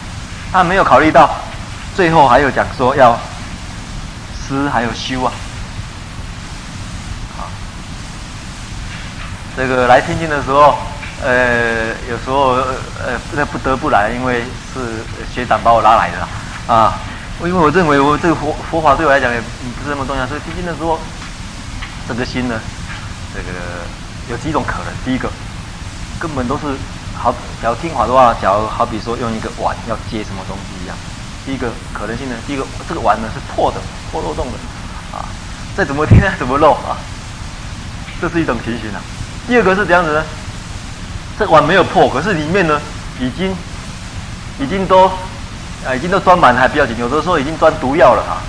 [0.54, 1.30] 他没有考虑到，
[1.96, 3.18] 最后还有讲说要
[4.36, 5.32] 思还有修啊，
[7.40, 7.48] 啊，
[9.56, 10.78] 这个来听经的时候，
[11.24, 12.50] 呃，有时候
[13.00, 17.00] 呃那不得不来，因为是学长把我拉来的啊，
[17.48, 21.00] 因为我认为我这个佛佛法对我来讲也不是那么重要，所以听经的时候，
[22.08, 22.60] 这个心呢，
[23.34, 23.50] 这个
[24.30, 25.30] 有几种可能，第一个
[26.20, 26.64] 根本都是。
[27.14, 27.32] 好，
[27.62, 30.98] 假如听法的话，假如好比说用一个碗要接什么东西一样，
[31.46, 33.78] 第一个可能性呢，第一个这个碗呢是破的，
[34.12, 34.58] 破漏洞的，
[35.16, 35.22] 啊，
[35.78, 36.98] 再怎么听呢 怎么漏啊，
[38.20, 39.00] 这是一种情形啊。
[39.48, 40.24] 第二个是怎样子呢？
[41.38, 42.82] 这碗没有破，可是里面呢
[43.20, 43.56] 已经
[44.58, 45.12] 已经都
[45.86, 48.42] 啊已经都装满还不要紧，有的时候已经装毒药了啊，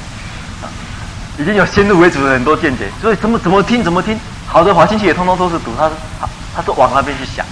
[1.39, 7.45] 已经有先入为主的很多见解，所以怎么怎么听怎么听，好的法进去也通通都是毒，他他他都往那边去想。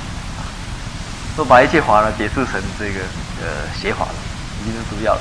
[1.36, 3.00] 都把一切法呢解释成这个
[3.40, 3.46] 呃
[3.80, 4.14] 邪法了，
[4.60, 5.20] 已经是毒药了。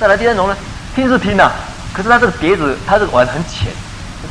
[0.00, 0.56] 再来第三种呢，
[0.96, 1.52] 听是听呐、啊，
[1.92, 3.70] 可是它这个碟子，它这个碗很浅，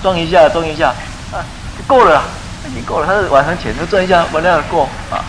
[0.02, 0.90] 装一下装一下
[1.32, 1.40] 啊
[1.78, 2.24] 就够了，
[2.68, 3.06] 已经够了。
[3.06, 5.24] 它这个碗很浅，就装一下完了够啊。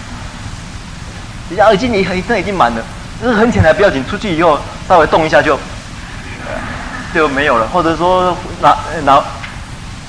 [1.51, 2.83] 人家已经你很这已经满了，
[3.23, 4.59] 就是很浅还不要紧，出去以后
[4.89, 5.59] 稍微动一下就
[7.12, 9.23] 就没有了，或者说拿拿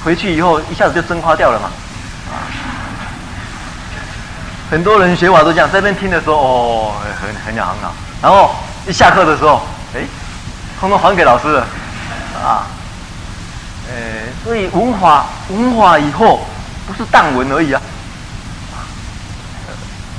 [0.03, 1.70] 回去以后一下子就蒸发掉了嘛。
[4.70, 7.91] 很多人学法都这样，这边听的时候哦，很很讲很好，
[8.22, 8.53] 然后
[8.86, 9.64] 一下课的时候，
[9.95, 10.01] 哎，
[10.80, 11.62] 通通还给老师了，
[12.43, 12.68] 啊，
[13.89, 16.41] 呃，所以文法文法以后
[16.86, 17.82] 不是淡闻而已啊，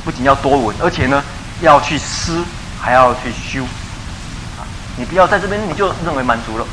[0.05, 1.23] 不仅要多闻，而且呢
[1.61, 2.45] 要去思，
[2.81, 3.63] 还要去修，
[4.59, 4.65] 啊，
[4.97, 6.67] 你不要在这边你就认为满足了，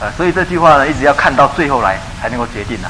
[0.00, 2.88] 啊，所以这句话呢一直要看到最后来才能够决定呐，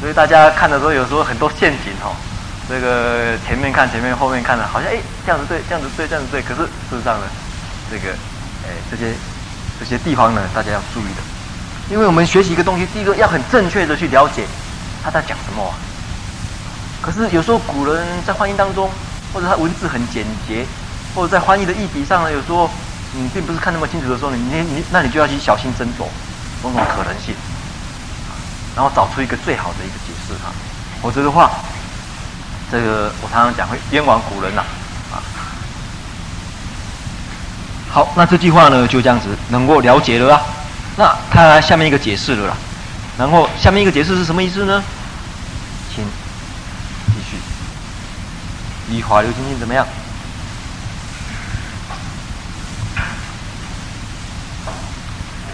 [0.00, 2.14] 所以大家看的时候有时候很多陷阱哦。
[2.68, 6.40] 这个前面看前面，后面看的，好像哎这样子对，这样子对，这样子对。
[6.40, 7.26] 可是事实上呢，
[7.90, 8.12] 这个
[8.62, 9.12] 哎这些
[9.80, 11.20] 这些地方呢，大家要注意的，
[11.90, 14.46] 因为我们学习一个东西，第一个要很正确的去了解
[15.02, 15.74] 他在讲什么啊。
[17.02, 18.88] 可是有时候古人在翻译当中，
[19.34, 20.64] 或者他文字很简洁，
[21.14, 22.70] 或者在翻译的议题上呢，有时候
[23.14, 26.06] 你并不是看那么清楚的时候，你你你，那你就要去小心斟酌
[26.62, 27.34] 种种可能性，
[28.74, 30.52] 然后找出一个最好的一个解释哈。
[31.02, 31.50] 否则的话，
[32.70, 34.62] 这个我常常讲会冤枉古人呐，
[35.12, 35.20] 啊。
[37.90, 40.40] 好，那这句话呢就这样子能够了解了啦。
[40.96, 42.56] 那他下面一个解释了啦，
[43.18, 44.82] 然后下面一个解释是什么意思呢？
[45.94, 46.02] 请
[47.08, 47.36] 继续，
[48.88, 49.86] 以华流清净怎么样？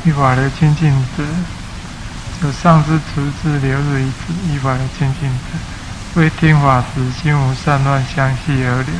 [0.09, 1.23] 依法流清净者，
[2.43, 8.95] 有上之处之流日一子，依法流清净者，为听法时心无散乱，相续而流。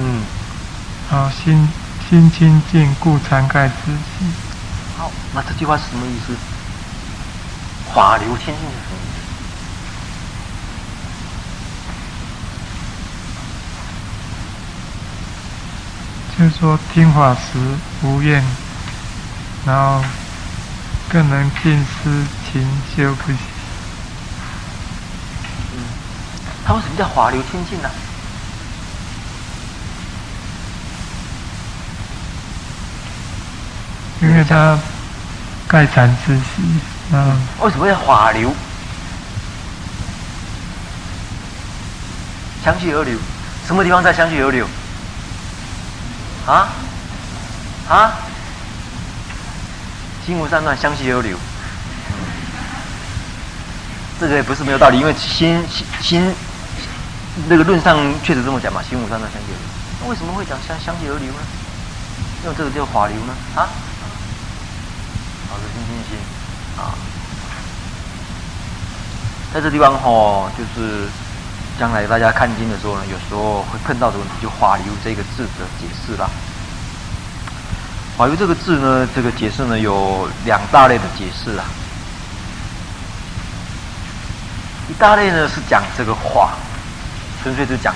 [0.00, 0.22] 嗯，
[1.08, 1.68] 好，心
[2.10, 4.34] 心清净，故常盖自心。
[4.98, 6.34] 好，那这句话是什么意思？
[7.94, 9.13] 法流清净是什么
[16.36, 17.58] 就是说，听法时
[18.02, 18.42] 无怨，
[19.64, 20.04] 然后
[21.08, 22.10] 更能尽思
[22.44, 22.60] 勤
[22.96, 23.38] 修不息。
[25.76, 25.84] 嗯，
[26.66, 27.88] 他为什么叫华流清净呢？
[34.20, 34.76] 因为他
[35.68, 36.62] 盖禅之息。
[37.12, 37.46] 嗯。
[37.60, 38.52] 为什么叫华流？
[42.64, 43.16] 相续而流，
[43.68, 44.66] 什么地方在相续而流？
[46.46, 46.68] 啊
[47.88, 48.12] 啊！
[50.26, 51.38] 心无散乱，相续而流。
[54.20, 56.34] 这个也不是没有道理，因为心心心
[57.48, 59.66] 那个论上确实这么讲嘛，心无散乱，相续而流。
[60.02, 61.40] 那为什么会讲相相续而流呢？
[62.44, 63.34] 用这个叫法流呢？
[63.56, 63.68] 啊？
[65.48, 66.18] 好的，心心心
[66.76, 66.92] 啊，
[69.52, 71.08] 在这地方吼，就是。
[71.78, 76.30] 将来大家看经的时候呢，有时候会碰到的问题，就“法流”这个字的解释啦。
[78.16, 81.64] “法流”这个字呢，这个解释呢有两大类的解释啊。
[84.88, 86.52] 一大类呢是讲这个法，
[87.42, 87.92] 纯粹是讲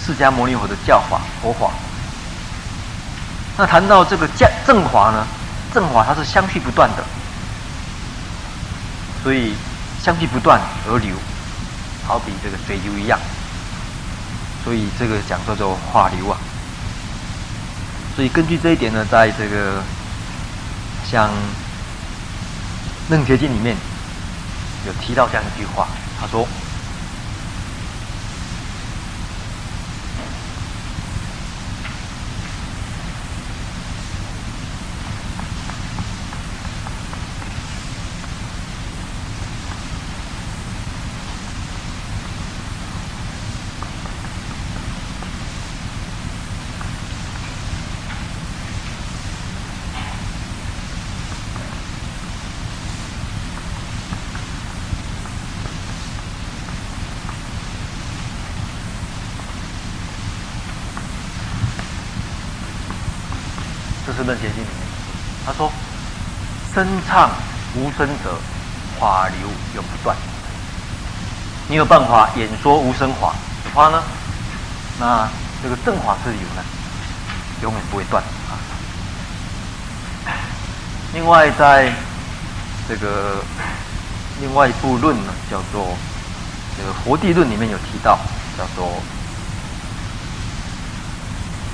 [0.00, 1.70] 释迦牟尼佛的教法、佛法。
[3.56, 5.26] 那谈到这个正正法呢，
[5.74, 7.02] 正法它是相续不断的，
[9.24, 9.54] 所以
[10.00, 11.16] 相续不断而流。
[12.06, 13.18] 好比这个水流一样，
[14.64, 16.38] 所以这个讲叫做化流啊。
[18.14, 19.82] 所以根据这一点呢，在这个
[21.10, 21.28] 像
[23.10, 23.76] 《楞伽经》里面
[24.86, 25.88] 有提到这样一句话，
[26.20, 26.46] 他说。
[64.26, 64.68] 是《楞伽经》里面，
[65.46, 65.70] 他说
[66.74, 67.30] ：“声唱
[67.76, 68.36] 无声者，
[68.98, 70.16] 法流永不断。
[71.68, 74.02] 你有办法演说无声法的话呢，
[74.98, 75.28] 那
[75.62, 76.64] 这个正法是有呢，
[77.62, 78.20] 永远不会断
[78.50, 78.58] 啊。
[81.14, 81.92] 另外，在
[82.88, 83.36] 这个
[84.40, 85.96] 另外一部论呢，叫做
[86.76, 88.18] 这个《佛地论》里面有提到，
[88.58, 88.90] 叫做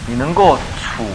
[0.07, 1.07] 你能够处。”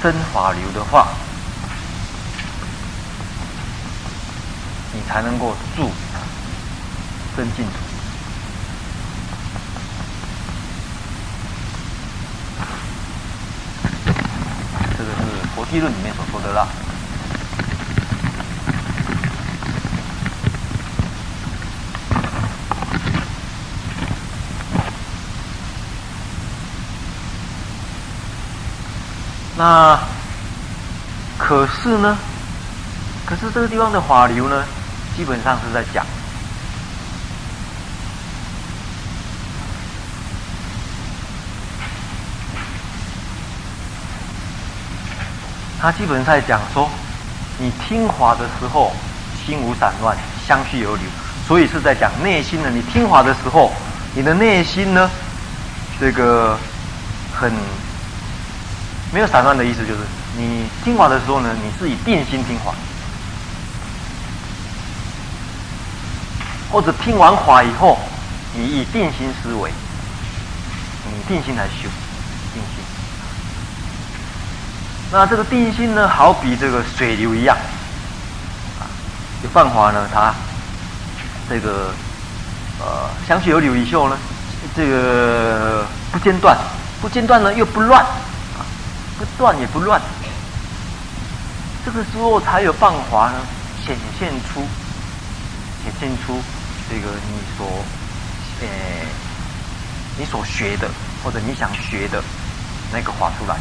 [0.00, 1.08] 真法流的话，
[4.94, 5.90] 你才能够住
[7.36, 7.72] 真净土。
[14.96, 15.16] 这个是
[15.56, 16.68] 《佛地论》里面所说的啦。
[29.58, 29.98] 那
[31.36, 32.16] 可是呢？
[33.26, 34.64] 可是这个地方的法流呢，
[35.16, 36.06] 基本上是在讲，
[45.80, 46.88] 他基本上在讲说，
[47.58, 48.92] 你听法的时候
[49.44, 51.04] 心无散乱，相续而流，
[51.48, 52.70] 所以是在讲内心的。
[52.70, 53.72] 你听法的时候，
[54.14, 55.10] 你的内心呢，
[55.98, 56.56] 这个
[57.36, 57.52] 很。
[59.12, 60.00] 没有散乱的意思，就是
[60.36, 62.74] 你听话的时候呢，你是以定心听话，
[66.70, 67.98] 或者听完话以后，
[68.54, 69.72] 你以定心思维，
[71.06, 71.88] 你定心来修
[72.52, 72.84] 定心。
[75.10, 77.56] 那这个定心呢，好比这个水流一样，
[78.78, 78.84] 啊，
[79.42, 80.34] 有泛华呢，它
[81.48, 81.94] 这个
[82.78, 84.18] 呃，香雪有柳衣袖呢，
[84.76, 86.54] 这个不间断，
[87.00, 88.04] 不间断呢又不乱，
[89.18, 90.00] 不断也不乱，
[91.84, 93.40] 这个时候才有办法呢
[93.84, 94.60] 显现出，
[95.82, 96.40] 显现出
[96.88, 97.66] 这个你所，
[98.60, 98.66] 呃，
[100.16, 100.88] 你所学的
[101.24, 102.22] 或者你想学的
[102.92, 103.56] 那个法出来。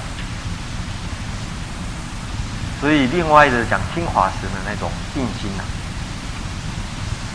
[2.79, 5.63] 所以，另外的讲听法时的那种定心呐、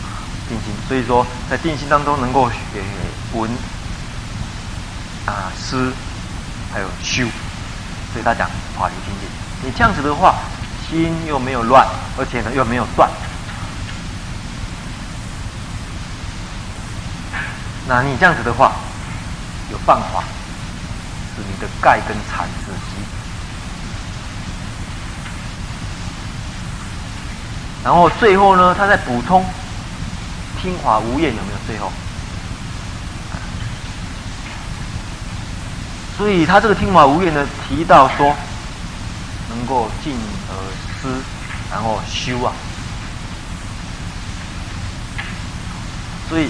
[0.01, 0.07] 啊，
[0.47, 0.73] 定心。
[0.87, 2.55] 所以说，在定心当中能够学
[3.33, 3.51] 文
[5.25, 5.91] 啊、思，
[6.71, 7.27] 还有修。
[8.13, 8.47] 所以他讲
[8.77, 9.27] 法流清净。
[9.65, 10.35] 你这样子的话，
[10.87, 11.85] 心又没有乱，
[12.17, 13.09] 而且呢又没有断。
[17.87, 18.71] 那你这样子的话，
[19.71, 20.23] 有办法
[21.35, 23.03] 使你的盖跟禅止息。
[27.83, 29.45] 然后最后呢，他再补充
[30.61, 31.57] 听法无厌有没有？
[31.67, 31.91] 最后，
[36.17, 38.35] 所以他这个听法无厌呢，提到说
[39.49, 40.15] 能够静
[40.49, 40.53] 而
[41.01, 41.21] 思，
[41.71, 42.53] 然后修啊。
[46.29, 46.49] 所以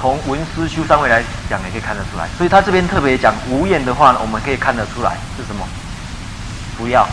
[0.00, 2.28] 从闻思修三位来讲，也可以看得出来。
[2.36, 5.66] 所以他这边特别讲无厌的话呢，我们可以看得出来是什么？
[6.76, 7.08] 不要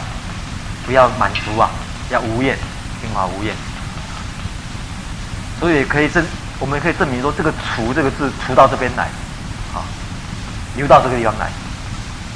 [0.86, 1.70] 不要满足啊，
[2.10, 2.58] 要无厌。
[3.02, 3.56] 听法无厌，
[5.60, 6.24] 所以可以证，
[6.60, 9.10] 我们可以证明说，这个“除”这个字，除到这边来，
[10.76, 11.50] 流到这个地方来。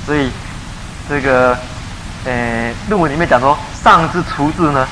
[0.06, 0.30] 所以
[1.10, 1.58] 这个，
[2.26, 4.88] 呃，论文里面讲说，上之除字呢，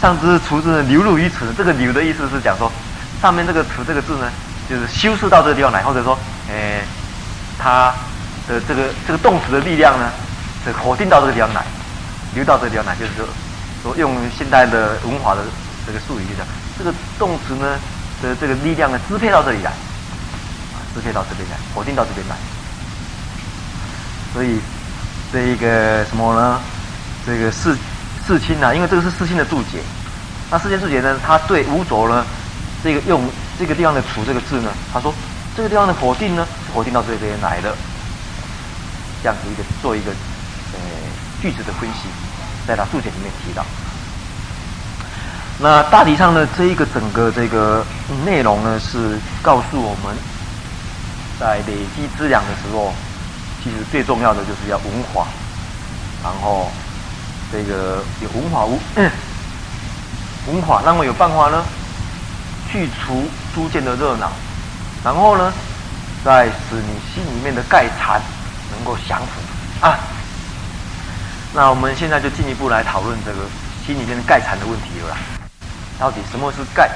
[0.00, 1.52] 上之除字，流入于此。
[1.56, 2.70] 这个“流”的意思是讲说，
[3.20, 4.30] 上面这个“除”这个字呢，
[4.68, 6.18] 就是修饰到这个地方来，或者说，
[6.48, 6.80] 呃，
[7.58, 7.92] 它
[8.48, 10.10] 的这个这个动词的力量呢，
[10.64, 11.64] 是否定到这个地方来，
[12.34, 13.26] 流到这个地方来，就是说。
[13.84, 15.42] 说用现代的文化的
[15.86, 16.46] 这个术语就讲，
[16.78, 17.76] 这个动词呢
[18.22, 19.70] 的这个力量呢支配到这里来，
[20.72, 22.34] 啊，支配到这边来，否定到这边来。
[24.34, 24.58] 所以
[25.32, 26.60] 这一个什么呢？
[27.24, 27.74] 这个世
[28.26, 29.78] 世亲呐，因为这个是世亲的注解。
[30.50, 32.26] 那世亲注解呢，他对无着呢，
[32.82, 33.22] 这个用
[33.58, 35.14] 这个地方的除这个字呢，他说
[35.56, 37.72] 这个地方的否定呢，是否定到这边来的。
[39.22, 40.78] 这样子一个做一个呃
[41.40, 42.08] 句子的分析。
[42.66, 43.62] 在他注解里面提到，
[45.58, 47.84] 那大体上呢，这一个整个这个
[48.24, 50.16] 内容呢，是告诉我们，
[51.38, 52.94] 在累积资粮的时候，
[53.64, 55.26] 其实最重要的就是要文化，
[56.22, 56.70] 然后
[57.50, 58.78] 这个有文化无
[60.52, 61.64] 文化，那么有办法呢，
[62.70, 64.30] 去除诸见的热闹，
[65.02, 65.50] 然后呢，
[66.22, 68.20] 再使你心里面的盖禅
[68.70, 69.98] 能够降伏啊。
[71.54, 73.38] 那我们现在就进一步来讨论这个
[73.86, 75.16] 心里面的盖禅的问题了。
[75.98, 76.90] 到底什么是盖？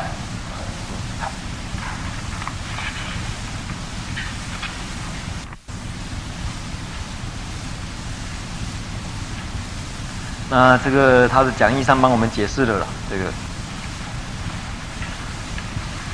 [10.51, 12.87] 那这个他的讲义上帮我们解释了啦。
[13.11, 13.25] 这个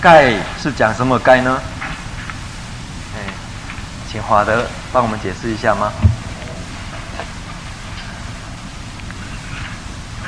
[0.01, 1.61] 盖是讲什么盖呢？
[3.15, 3.33] 哎，
[4.11, 5.93] 请华德帮我们解释一下吗？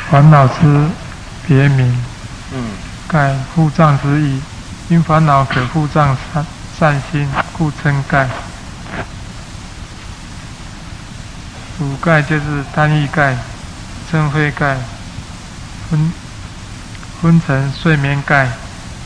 [0.09, 0.89] 烦恼之
[1.47, 2.05] 别名，
[2.53, 2.71] 嗯，
[3.09, 4.41] 盖护障之意，
[4.89, 6.47] 因烦恼可护障善
[6.79, 8.29] 善心，故称盖。
[11.81, 13.37] 五盖就是贪欲盖、
[14.17, 14.79] 嗔恚盖、
[15.91, 16.11] 昏
[17.21, 18.49] 昏沉睡眠盖、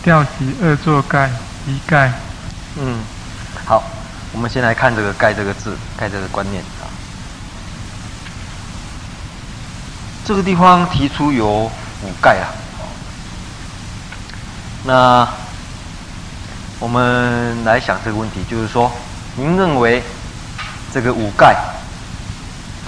[0.05, 1.29] 调举恶作盖、
[1.67, 2.13] 疑盖。
[2.77, 3.01] 嗯，
[3.67, 3.83] 好，
[4.31, 6.87] 我们先来看这个“盖”这个字，“盖”这个观念啊。
[10.25, 12.55] 这个地方提出有五盖啊，
[14.85, 15.29] 那
[16.79, 18.93] 我们来想这个问题，就是说，
[19.35, 20.01] 您认为
[20.95, 21.57] 这个五盖，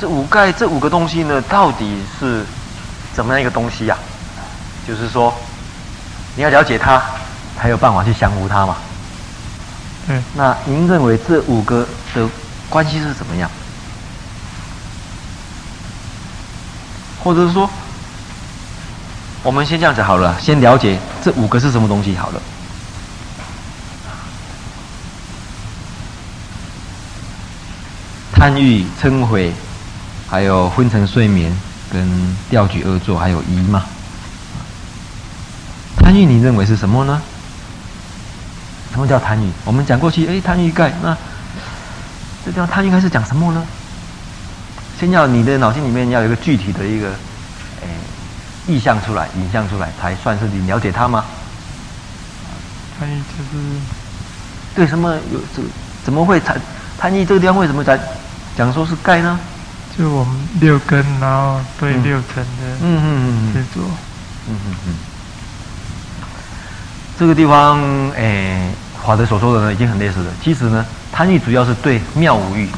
[0.03, 2.45] 这五盖这五个东西呢，到底是
[3.15, 3.97] 怎么样一个东西呀？
[4.85, 5.33] 就是说，
[6.35, 7.01] 你要了解它，
[7.57, 8.77] 才有办法去降服它嘛。
[10.09, 11.87] 嗯，那您认为这五个
[12.17, 12.29] 的
[12.69, 13.49] 关系是怎么样？
[17.23, 17.71] 或者是说，
[19.45, 22.43] 我们先这样子好了，先了解这五个是什么东西好了。
[28.35, 29.53] 贪欲、嗔恚，
[30.33, 31.55] 还有昏沉睡眠，
[31.93, 32.09] 跟
[32.49, 33.85] 调举恶作，还有疑嘛。
[35.99, 37.21] 贪欲，你认为是什么呢？
[38.95, 39.51] 什么叫贪欲？
[39.67, 41.15] 我们讲过去，哎，贪欲盖，那
[42.47, 43.63] 这地方贪欲盖是讲什么呢？
[44.99, 47.11] 先要你的脑筋里面要有一个具体的一个，
[47.83, 47.89] 哎，
[48.67, 51.27] 意象出来，影像出来，才算是你了解它吗？
[52.99, 53.63] 贪欲就是
[54.75, 55.63] 对什么有这
[56.03, 56.59] 怎么会贪
[56.97, 58.01] 贪欲这个地方为什么在
[58.57, 59.39] 讲说是盖呢？
[59.99, 63.83] 就我们六根，然后对六尘的嗯嗯嗯执着，
[64.49, 64.95] 嗯嗯嗯。
[67.19, 67.79] 这个地方，
[68.13, 68.73] 哎，
[69.03, 70.33] 华德所说的呢，已经很类似了。
[70.43, 72.69] 其实呢，贪欲主要是对妙无欲，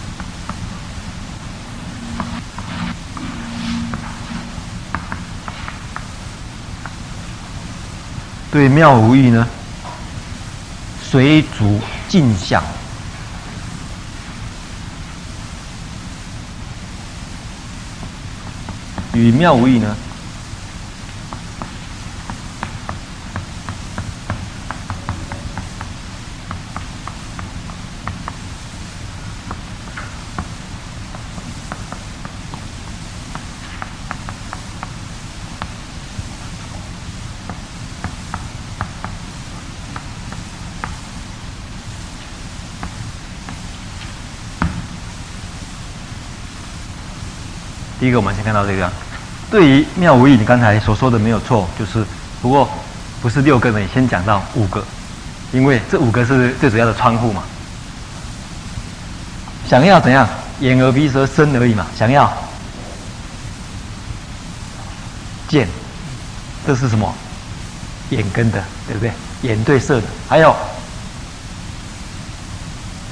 [8.51, 9.47] 对妙无欲呢，
[11.01, 12.61] 随逐镜像。
[19.15, 19.97] 与妙无异呢？
[48.01, 49.04] 第一个，我们先看到这个。
[49.55, 52.05] 对于妙无异，你刚才所说的没有错，就是
[52.43, 52.69] 不过
[53.23, 54.85] 不是六个呢，先讲到五个，
[55.53, 57.45] 因为这五个是最主要的窗户嘛。
[59.69, 60.29] 想要怎样？
[60.59, 61.87] 眼耳鼻舌身而已嘛。
[61.97, 62.29] 想要
[65.47, 65.69] 见，
[66.67, 67.15] 这是什么？
[68.11, 69.13] 眼根的，对不对？
[69.43, 70.53] 眼对色的，还有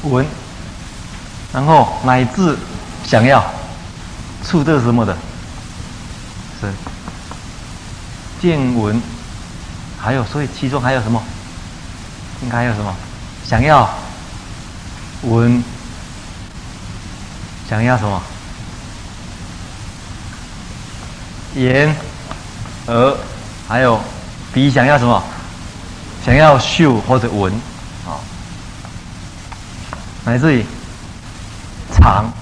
[0.03, 0.27] 闻，
[1.53, 2.59] 然后乃至
[3.07, 3.45] 想要。
[4.45, 5.17] 触这什么的？
[6.63, 6.73] 是
[8.41, 9.01] 见闻，
[10.01, 11.21] 还有，所以其中还有什么？
[12.43, 12.95] 应该还有什么？
[13.45, 13.89] 想要
[15.23, 15.63] 闻，
[17.69, 18.23] 想要什么？
[21.57, 21.95] 眼、
[22.87, 23.17] 耳，
[23.67, 24.01] 还有
[24.53, 25.23] 鼻，想要什么？
[26.25, 27.53] 想要嗅或者闻，
[28.07, 28.15] 啊，
[30.25, 30.65] 来自于
[31.93, 32.33] 尝，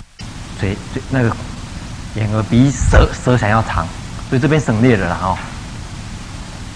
[0.59, 1.35] 嘴嘴那个。
[2.16, 3.87] 眼耳鼻舌，舌想要尝，
[4.31, 5.37] 所以这边省略了啦哦。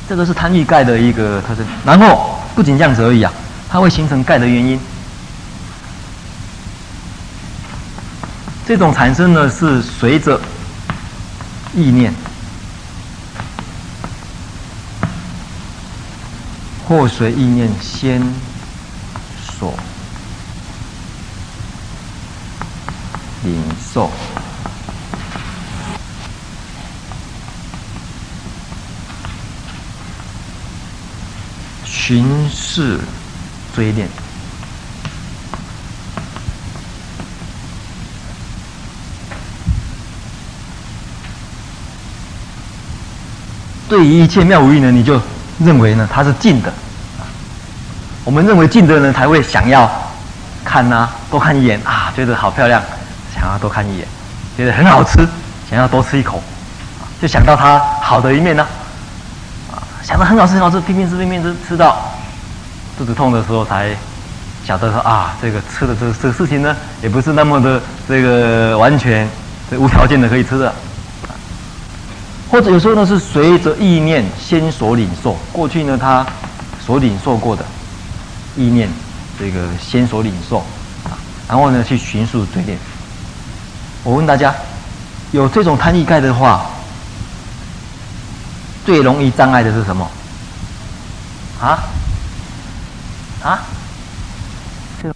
[0.06, 1.64] 这个是贪欲盖的一个特征。
[1.86, 3.32] 然后不仅这样子而已啊，
[3.70, 4.78] 它会形成盖的原因。
[8.66, 10.40] 这种产生呢是随着
[11.74, 12.12] 意念，
[16.88, 18.22] 或随意念先
[19.58, 19.74] 所
[23.42, 24.10] 领受。
[32.06, 33.00] 循势
[33.74, 34.06] 追念，
[43.88, 45.18] 对于一切妙无异呢，你就
[45.58, 46.70] 认为呢它是净的。
[48.22, 49.90] 我们认为净的呢，才会想要
[50.62, 52.82] 看呐、多看一眼啊，觉得好漂亮，
[53.34, 54.06] 想要多看一眼，
[54.58, 55.26] 觉得很好吃，
[55.70, 56.42] 想要多吃一口，
[57.22, 58.66] 就想到它好的一面呢、
[60.04, 61.96] 想得很好吃，很好吃，拼命吃，拼命吃，吃到
[62.98, 63.96] 肚子痛的时候才
[64.66, 69.26] 晓得说啊，这个吃的这个这个事情呢，也不是那么的这个完全
[69.70, 70.72] 这无条件的可以吃的。
[72.50, 76.24] 或者有时候呢，是随着意念先所领受，过去呢他
[76.84, 77.64] 所领受过的
[78.56, 78.90] 意念，
[79.38, 80.62] 这个先所领受，
[81.48, 82.76] 然后呢去循数追念。
[84.02, 84.54] 我问大家，
[85.32, 86.66] 有这种贪欲盖的话，
[88.84, 90.08] 最容易障碍的是什么？
[91.60, 91.78] 啊？
[93.42, 93.60] 啊？
[95.00, 95.10] 最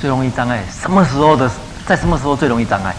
[0.00, 1.50] 最容易障碍什么时候的？
[1.86, 2.94] 在什么时候最容易障碍？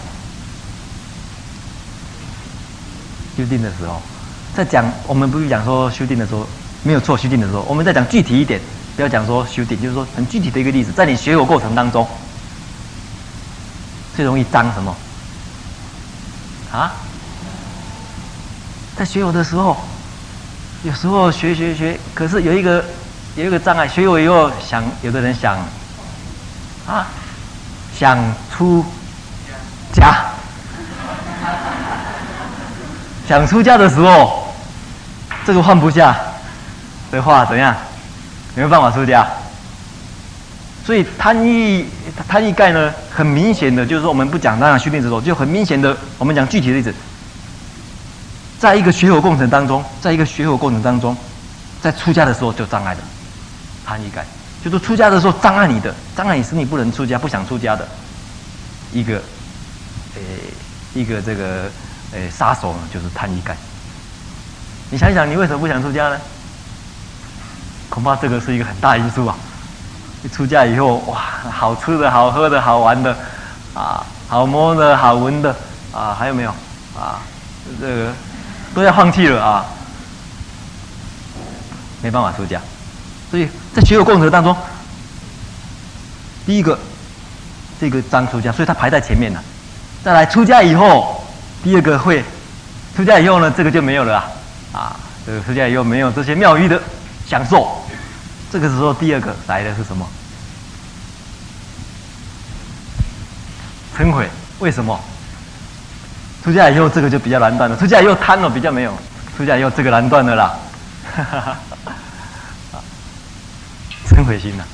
[3.36, 4.00] 修订的时候，
[4.54, 6.46] 在讲我们不是讲说修订的时候
[6.82, 8.60] 没有错，修订的时候我们在讲具体一点，
[8.96, 12.06] 不要讲说修订，就是说很具体的一个例子，在你学佛过程当中，
[14.14, 14.94] 最容易脏什么？
[16.72, 16.92] 啊？
[19.02, 19.76] 在学佛的时候，
[20.84, 22.84] 有时候学学学，可是有一个
[23.34, 23.88] 有一个障碍。
[23.88, 25.58] 学我以后想，有的人想
[26.86, 27.08] 啊，
[27.98, 28.16] 想
[28.54, 28.84] 出
[29.92, 30.26] 家，
[33.26, 34.54] 想出家的时候，
[35.44, 36.16] 这个放不下
[37.10, 37.74] 的话怎样？
[38.54, 39.26] 没有办法出家。
[40.86, 41.84] 所以贪欲
[42.28, 46.94] 贪欲盖呢，很明显的，就是说我们不讲那样修定之后，就很明显的，我们讲具体的例子。
[48.62, 51.16] 在一个学佛过程当中，在一个学佛过程当中，
[51.80, 53.00] 在出家的时候就障碍了。
[53.84, 54.24] 贪欲感，
[54.64, 57.88] 就是出家的时候障碍你的，障碍你使你不能出家，不想出家的
[58.92, 59.16] 一个，
[60.14, 60.22] 诶、
[60.94, 61.68] 一个这个
[62.12, 63.56] 诶、杀手呢，就是贪欲感。
[64.90, 66.16] 你想想，你为什么不想出家呢？
[67.88, 69.34] 恐怕这个是一个很大因素啊！
[70.22, 73.10] 你出家以后，哇，好吃的、好喝的、好玩的，
[73.74, 75.52] 啊，好摸的、好闻的，
[75.92, 76.50] 啊，还有没有？
[76.96, 77.18] 啊，
[77.80, 78.12] 这个
[78.74, 79.64] 都要放弃了啊，
[82.02, 82.60] 没办法出家。
[83.30, 84.56] 所以在学有过程当中，
[86.44, 86.78] 第一个，
[87.80, 89.42] 这个张出家，所以他排在前面了。
[90.04, 91.24] 再来出家以后，
[91.62, 92.24] 第二个会
[92.96, 94.30] 出家以后呢，这个就没有了啊，
[94.72, 96.80] 啊，这个出家以后没有这些妙欲的
[97.26, 97.82] 享受。
[98.50, 100.06] 这个时候，第二个来的是什么？
[103.96, 104.28] 嗔恚。
[104.58, 105.00] 为什么？
[106.42, 107.76] 出家以后，这个就比较难断了。
[107.76, 108.92] 出家以后贪了，比较没有。
[109.36, 110.58] 出家以后，这个难断的啦。
[111.14, 111.56] 哈哈哈。
[114.08, 114.64] 嗔恚心呐。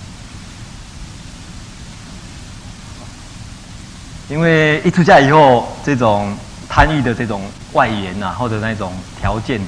[4.29, 6.37] 因为一出家以后，这种
[6.69, 7.43] 贪欲的这种
[7.73, 9.61] 外缘呐，或者那种条件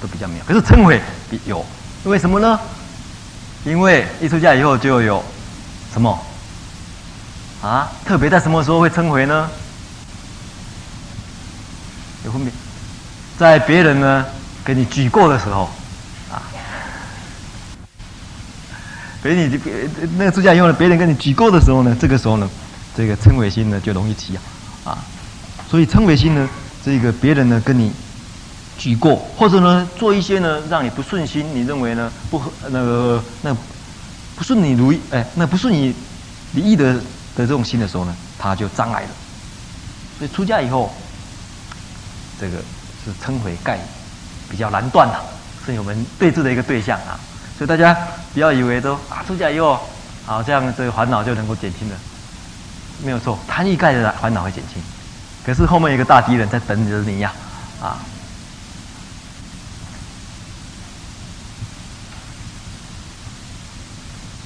[0.00, 0.44] 都比较没有。
[0.44, 1.00] 可是嗔恚
[1.44, 1.64] 有，
[2.04, 2.58] 为什么呢？
[3.64, 5.22] 因为一出家以后就有
[5.92, 6.18] 什么
[7.62, 7.90] 啊？
[8.04, 9.50] 特别在什么时候会称回呢？
[12.28, 12.52] 有分别，
[13.38, 14.24] 在别人呢
[14.62, 15.70] 给你举过的时候
[16.30, 16.42] 啊，
[19.22, 19.58] 给你
[20.18, 22.48] 那个出家以后呢，别人跟你举过的时候呢，这个时候呢，
[22.94, 24.42] 这个称谓心呢就容易起啊
[24.92, 24.98] 啊，
[25.70, 26.46] 所以称谓心呢，
[26.84, 27.90] 这个别人呢跟你。
[28.78, 33.52] 举过，或者呢，做一些呢，让你不顺心，你认为呢不合那个那
[34.36, 35.92] 不顺你如意，哎，那不顺你
[36.52, 37.00] 你意的的
[37.38, 39.08] 这种心的时候呢，他就障碍了。
[40.16, 40.94] 所以出家以后，
[42.40, 42.58] 这个
[43.04, 43.78] 是称悔盖
[44.48, 45.20] 比较难断的，
[45.66, 47.18] 是我们对治的一个对象啊。
[47.56, 47.96] 所以大家
[48.32, 49.80] 不要以为都啊出家以后，
[50.24, 51.96] 好像这个烦恼就能够减轻了，
[53.02, 54.80] 没有错，贪欲盖的烦恼会减轻，
[55.44, 57.32] 可是后面有一个大敌人在等着你呀，
[57.82, 57.98] 啊。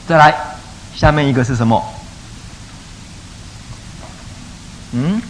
[0.09, 0.35] 再来，
[0.95, 1.83] 下面一个是什么？
[4.93, 5.23] 嗯？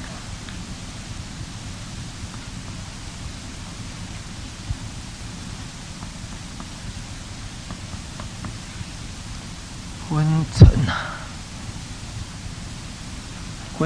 [10.09, 11.15] 昏沉啊！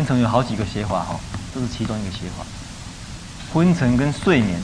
[0.06, 1.18] 昏沉有好几个写法哦，
[1.52, 2.46] 这是其中一个写法。
[3.52, 4.62] 昏沉跟睡眠，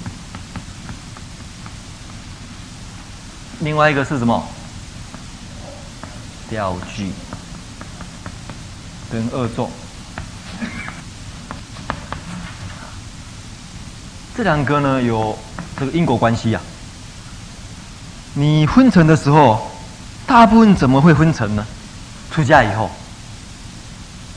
[3.58, 4.40] 另外一个是什么？
[6.48, 7.10] 掉举
[9.10, 9.68] 跟恶作，
[14.36, 15.36] 这两个呢有
[15.76, 16.70] 这个因果关系呀、啊。
[18.34, 19.72] 你昏沉的时候，
[20.24, 21.66] 大部分怎么会昏沉呢？
[22.30, 22.88] 出家以后，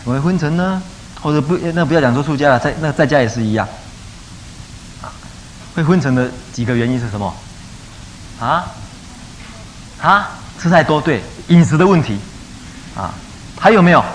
[0.03, 0.81] 怎么会昏沉呢？
[1.25, 3.67] 或者不，那不要讲说出家了，在那在家也是一样。
[5.73, 7.35] 会昏沉的几个原因是什么？
[8.39, 8.63] 啊？
[9.99, 10.29] 啊？
[10.61, 11.23] 吃太多，对。
[11.47, 12.19] 饮食的问题，
[12.95, 13.11] 啊，
[13.59, 14.05] 还有没有？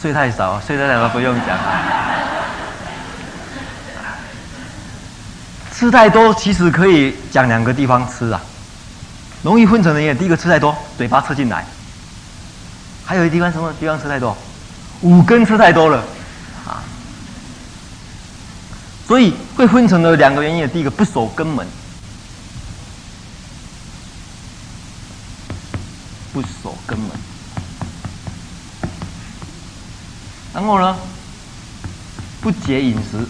[0.00, 1.58] 睡太少，睡太少不用讲。
[5.74, 8.40] 吃太多其实可以讲两个地方吃啊，
[9.42, 11.66] 容易昏沉的人，第一个吃太多，嘴巴吃进来。
[13.04, 14.38] 还有一地方什么地方吃太多？
[15.02, 15.98] 五根吃太多了，
[16.66, 16.82] 啊，
[19.06, 21.66] 所以会昏沉的两个原因，第一个不守根门。
[26.32, 27.10] 不守根门，
[30.54, 30.96] 然后呢，
[32.40, 33.26] 不节饮食，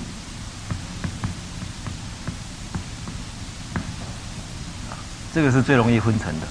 [5.34, 6.46] 这个是最容易昏沉的。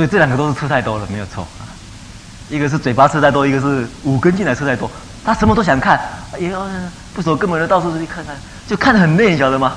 [0.00, 1.68] 所以这两个都是吃太多了，没有错啊。
[2.48, 4.90] 一个是嘴巴吃太多，一个是五根进来吃太多。
[5.22, 6.00] 他什么都想看，
[6.32, 6.58] 哎呀，
[7.12, 8.34] 不守根本的到处去看看，
[8.66, 9.74] 就看得很累，你晓得吗？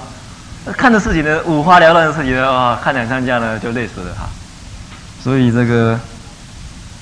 [0.77, 4.29] 看的事情呢，五花缭乱的事情呢，啊，看两三架呢就累死了哈。
[5.21, 5.99] 所以这个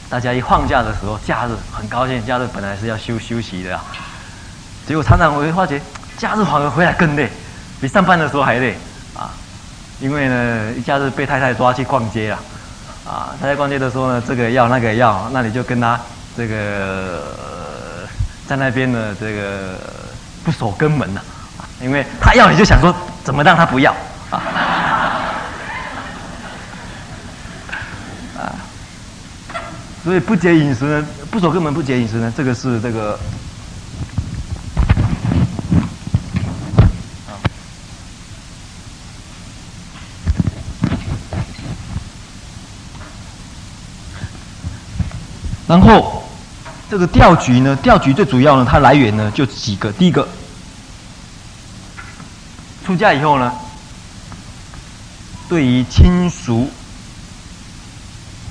[0.10, 3.85] 大家一放假的时候，假日很高兴，假日本来是要休休息的啊，
[4.88, 5.80] 结果常常我会发觉，
[6.18, 7.30] 假日反而回来更累，
[7.80, 8.76] 比上班的时候还累
[9.15, 9.30] 啊。
[9.99, 12.39] 因为呢，一假日被太太抓去逛街了，
[13.06, 15.99] 啊，他在逛街的时候呢，这个要那个要，那你就跟他
[16.36, 18.07] 这个
[18.48, 19.80] 在那边呢，这个
[20.44, 21.22] 不守根门了，
[21.60, 22.95] 啊，因为他要你就想说。
[23.23, 23.95] 怎么让他不要
[24.32, 24.41] 啊？
[28.36, 28.49] 啊，
[30.03, 33.11] 所以不节饮食呢，不守根门不节饮食呢，这个是这个
[37.30, 37.38] 啊。
[45.68, 49.91] 然后这个调局呢，调局最主要呢，它来源呢就几个。
[49.94, 50.28] 第一个，
[52.86, 53.52] 出家以后呢，
[55.49, 56.69] 对于亲属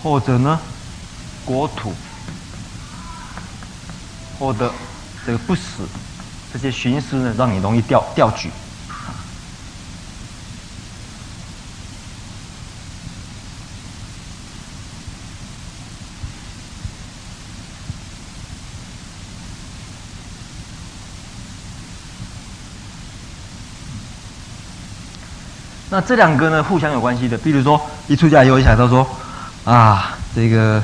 [0.03, 0.59] 或者呢
[1.45, 1.95] 国土
[4.39, 4.73] 或者
[5.25, 5.87] 这个不死
[6.53, 8.51] 这些寻思呢，让你容易调调举。
[25.93, 27.37] 那这两个呢，互相有关系的。
[27.39, 29.05] 比如说，一出家以后，一想到说，
[29.65, 30.81] 啊，这个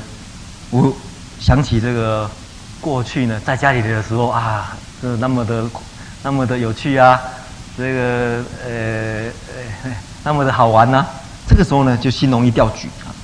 [0.70, 0.92] 我
[1.38, 2.28] 想起这个
[2.80, 5.64] 过去呢，在家里的时候啊，是那么的
[6.24, 7.20] 那么的有趣啊，
[7.78, 9.30] 这个呃
[9.84, 9.92] 呃
[10.24, 11.06] 那么的好玩呐、啊。
[11.48, 13.14] 这个时候呢，就心容易掉举啊。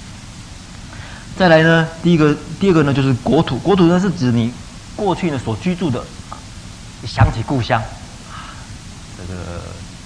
[1.36, 3.58] 再来呢，第一个、第二个呢，就是国土。
[3.58, 4.52] 国土呢，是指你
[4.94, 6.00] 过去呢所居住的，
[7.04, 7.82] 想起故乡，
[9.18, 9.60] 这个。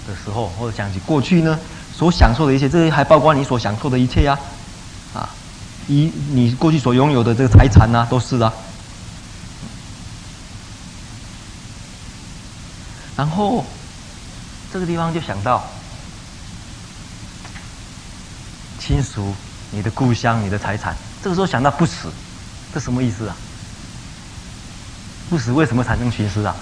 [0.06, 1.58] 的时候，或者想起过去呢，
[1.92, 4.38] 所享受的一切，这些还包括你所享受的一切呀，
[5.12, 5.28] 啊，
[5.88, 8.52] 以你过去所拥有的这个财产呐，都是啊。
[13.16, 13.64] 然后
[14.72, 15.64] 这个地方就想到
[18.78, 19.34] 亲属、
[19.70, 22.12] 你的故乡、你的财产，这个时候想到不死，
[22.72, 23.36] 这什么意思啊？
[25.28, 26.54] 不死为什么产生寻思啊？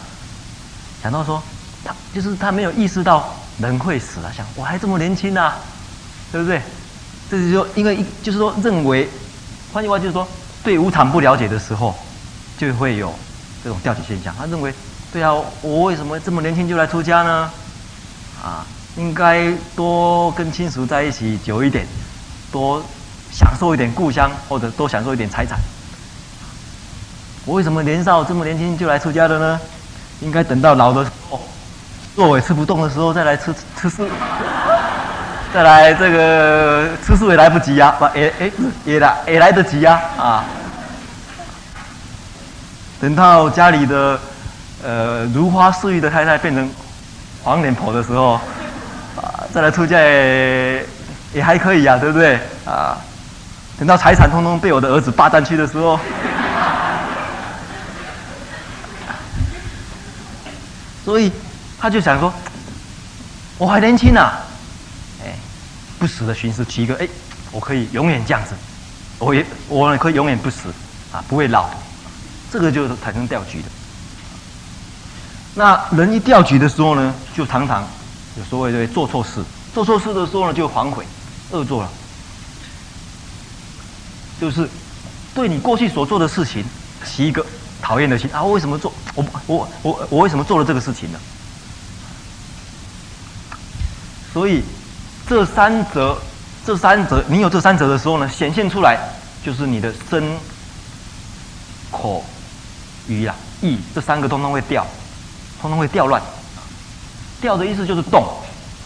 [1.03, 1.43] 想到说。
[1.85, 5.57] 他就是他没有意识到人会死啊，想我还这么年轻啊，
[6.33, 6.61] 对不对？
[7.31, 9.09] 这是说，因为就是说认为，
[9.73, 10.27] 换句话就是说，
[10.63, 11.95] 对无常不了解的时候，
[12.59, 13.13] 就会有
[13.63, 14.35] 这种掉举现象。
[14.39, 14.73] 他认为，
[15.13, 15.33] 对啊，
[15.63, 17.51] 我为什么这么年轻就来出家呢？
[18.43, 18.67] 啊，
[18.97, 21.87] 应该多跟亲属在一起久一点，
[22.53, 22.83] 多
[23.33, 25.59] 享受一点故乡，或者多享受一点财产。
[27.47, 29.61] 我为什么年少这么年轻就来出家的呢？
[30.21, 31.41] 应该等到老的时候。
[32.15, 34.07] 座也吃不动的时候再来吃吃素，
[35.53, 38.51] 再来这个吃素也来不及呀，不也哎
[38.85, 40.45] 也来也来得及呀啊！
[43.01, 44.17] 等到家里的
[44.85, 46.71] 呃如花似玉的太太变成
[47.43, 48.35] 黄脸婆的时候，
[49.17, 50.87] 啊，再来出嫁也
[51.43, 52.97] 还可以呀，对不对啊？
[53.77, 55.99] 等到财产通通被我的儿子霸占去的时候，
[61.05, 61.33] 所以。
[61.85, 62.33] 他就想说，
[63.59, 64.19] 我还年轻呢，
[65.23, 65.35] 哎，
[65.99, 67.07] 不死的寻思起一个，哎，
[67.53, 68.55] 我可以永远这样子，
[69.19, 70.71] 我也我也可以永远不死，
[71.13, 71.69] 啊，不会老，
[72.51, 73.69] 这个就是产生调举的。
[75.55, 77.87] 那人一调举的时候呢，就常常
[78.39, 79.45] 有所谓的做错事，
[79.75, 81.05] 做错事的时候呢，就反悔，
[81.51, 81.91] 恶作了，
[84.41, 84.67] 就是
[85.35, 86.65] 对你过去所做的事情
[87.05, 87.45] 起一个
[87.83, 88.91] 讨厌的心啊，我为什么做？
[89.15, 91.21] 我我我我为什么做了这个事情呢？
[94.35, 94.65] 所以，
[95.29, 96.19] 这三者，
[96.67, 98.99] 这三者，你有这三者的时候呢，显现出来
[99.45, 100.37] 就是你的身、
[101.89, 102.25] 口、
[103.07, 104.85] 语啊、意这三个通通会掉，
[105.63, 106.21] 通通会掉乱。
[107.41, 108.27] 掉的意思就是动，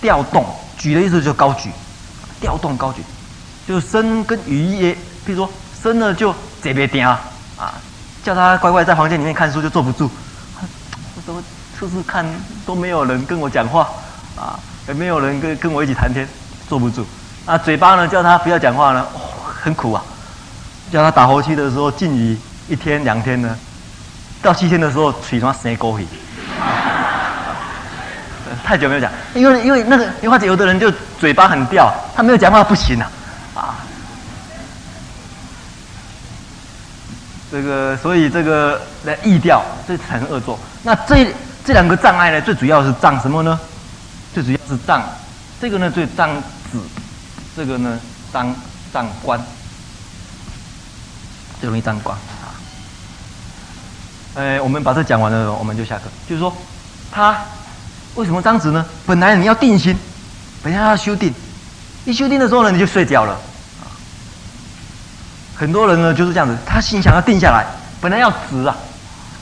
[0.03, 0.45] 调动；
[0.77, 1.71] 举的意思就是高举，
[2.39, 3.03] 调动高举。
[3.67, 4.93] 就是身跟语也，
[5.25, 5.51] 比如说
[5.83, 7.23] 身呢就这边点啊，
[7.57, 7.73] 啊，
[8.23, 10.11] 叫他乖乖在房间里面看书就坐不住，
[11.17, 11.41] 我都
[11.79, 12.27] 试试看
[12.67, 13.89] 都没有人跟我讲话
[14.37, 14.61] 啊。
[14.89, 16.27] 也没有人跟跟我一起谈天，
[16.67, 17.07] 坐不住。
[17.45, 19.07] 啊，嘴巴呢，叫他不要讲话呢，
[19.45, 20.03] 很苦啊。
[20.91, 22.39] 叫他打呼气的时候，禁语
[22.69, 23.55] 一天两天呢，
[24.41, 26.07] 到七天的时候，嘴上生狗血。
[28.65, 30.91] 太久没有讲，因为因为那个，或者有的人就
[31.21, 33.11] 嘴巴很吊，他没有讲话不行啊。
[33.55, 33.77] 啊，
[37.53, 40.59] 这个所以这个来意调，这产生恶作。
[40.83, 41.31] 那这
[41.63, 43.61] 这两个障碍呢，最主要是障什么呢？
[44.35, 45.03] 最主要是障，
[45.61, 46.31] 这个呢最障
[46.71, 46.81] 子，
[47.57, 47.99] 这个呢
[48.33, 48.55] 障
[48.93, 49.41] 障官，
[51.61, 52.55] 最容易障官啊。
[54.35, 56.05] 呃，我们把这讲完了，我们就下课。
[56.29, 56.55] 就是说，
[57.11, 57.37] 他
[58.15, 58.85] 为什么障子呢？
[59.07, 59.97] 本来你要定心，
[60.63, 61.35] 本来要修定，
[62.05, 63.37] 一修定的时候呢，你就睡觉了。
[65.57, 67.67] 很多人呢就是这样子，他心想要定下来，
[68.01, 68.77] 本来要直啊，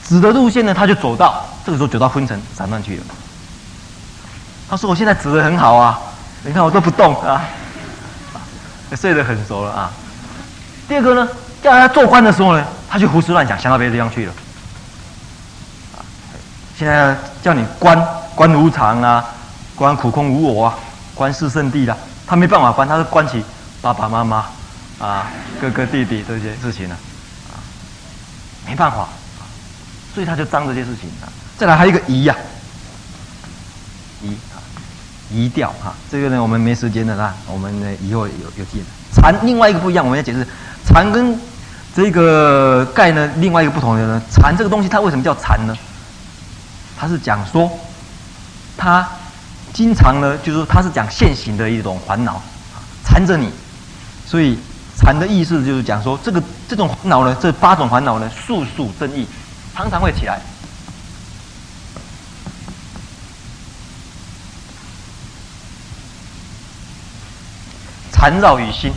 [0.07, 3.03] 直的路线呢，他就走到这个时候走到昏沉散乱去了。
[4.69, 5.99] 他说：“我现在指得很好啊，
[6.43, 7.41] 你看我都不动啊，
[8.95, 9.91] 睡得很熟了啊。”
[10.87, 11.27] 第二个呢，
[11.63, 14.33] 叫他做官的时候呢，他就胡思乱想，想到别的地方去了。
[16.77, 19.25] 现在叫你观观无常啊，
[19.75, 20.77] 观苦空无我啊，
[21.15, 23.43] 观四圣地的，他没办法观，他是观起
[23.81, 24.45] 爸爸妈妈
[24.99, 25.27] 啊、
[25.59, 26.95] 哥哥弟弟这些事情呢。
[27.49, 27.55] 啊，
[28.67, 29.07] 没办法，
[30.13, 31.31] 所以他就彰这些事情啊。
[31.57, 32.35] 再来还有一个疑呀，
[34.21, 34.56] 移啊，
[35.31, 38.83] 移调哈，这个呢我们没时间的啦，我们呢以后有有见。
[39.13, 40.45] 禅另外一个不一样，我们要解释
[40.85, 41.39] 禅跟
[41.95, 45.75] 这个盖呢另外一个不同的呢，禅这个东西它为什么叫禅呢？
[46.97, 47.69] 它是讲说，
[48.77, 49.07] 它
[49.73, 52.41] 经常呢就是它是讲现行的一种烦恼，
[53.05, 53.49] 缠着你，
[54.25, 54.57] 所以。
[54.99, 59.27] 禅的意思就是讲说，这个这种烦恼呢，这八种烦恼呢，速速增益，
[59.75, 60.41] 常常会起来，
[68.17, 68.91] 缠绕于心，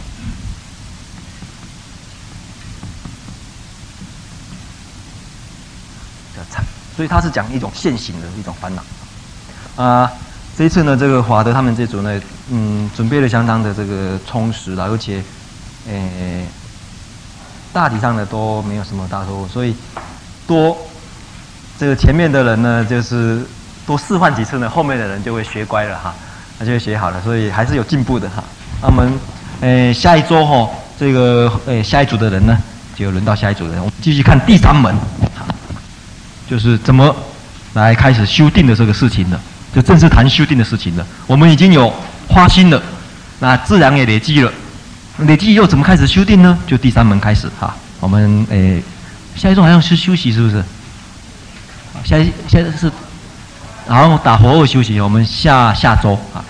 [6.96, 8.82] 所以它是讲一种现行的一种烦恼。
[9.76, 10.10] 啊、
[10.56, 12.20] 这一次呢，这个华德他们这组呢，
[12.50, 15.22] 嗯，准备了相当的这个充实了，而且。
[15.88, 16.44] 诶，
[17.72, 19.74] 大体上呢都没有什么大错误，所以
[20.46, 20.76] 多
[21.78, 23.46] 这个前面的人呢，就是
[23.86, 26.14] 多示范几次呢，后面的人就会学乖了哈，
[26.58, 28.44] 他就会学好了，所以还是有进步的哈。
[28.82, 29.12] 那我们
[29.60, 32.56] 诶下一周哈，这个诶下一组的人呢，
[32.96, 34.94] 就轮到下一组的人，我们继续看第三门，
[36.48, 37.14] 就是怎么
[37.74, 39.40] 来开始修订的这个事情了，
[39.74, 41.06] 就正式谈修订的事情了。
[41.26, 41.92] 我们已经有
[42.28, 42.82] 花心了，
[43.40, 44.50] 那自然也累积了。
[45.18, 46.58] 累积又怎么开始修订呢？
[46.66, 47.76] 就第三门开始哈。
[48.00, 48.82] 我们诶，
[49.36, 50.64] 下一周好像是休息，是不是？
[52.02, 52.90] 下一下是，
[53.86, 54.98] 然后打佛二休息。
[54.98, 56.42] 我们下下周啊。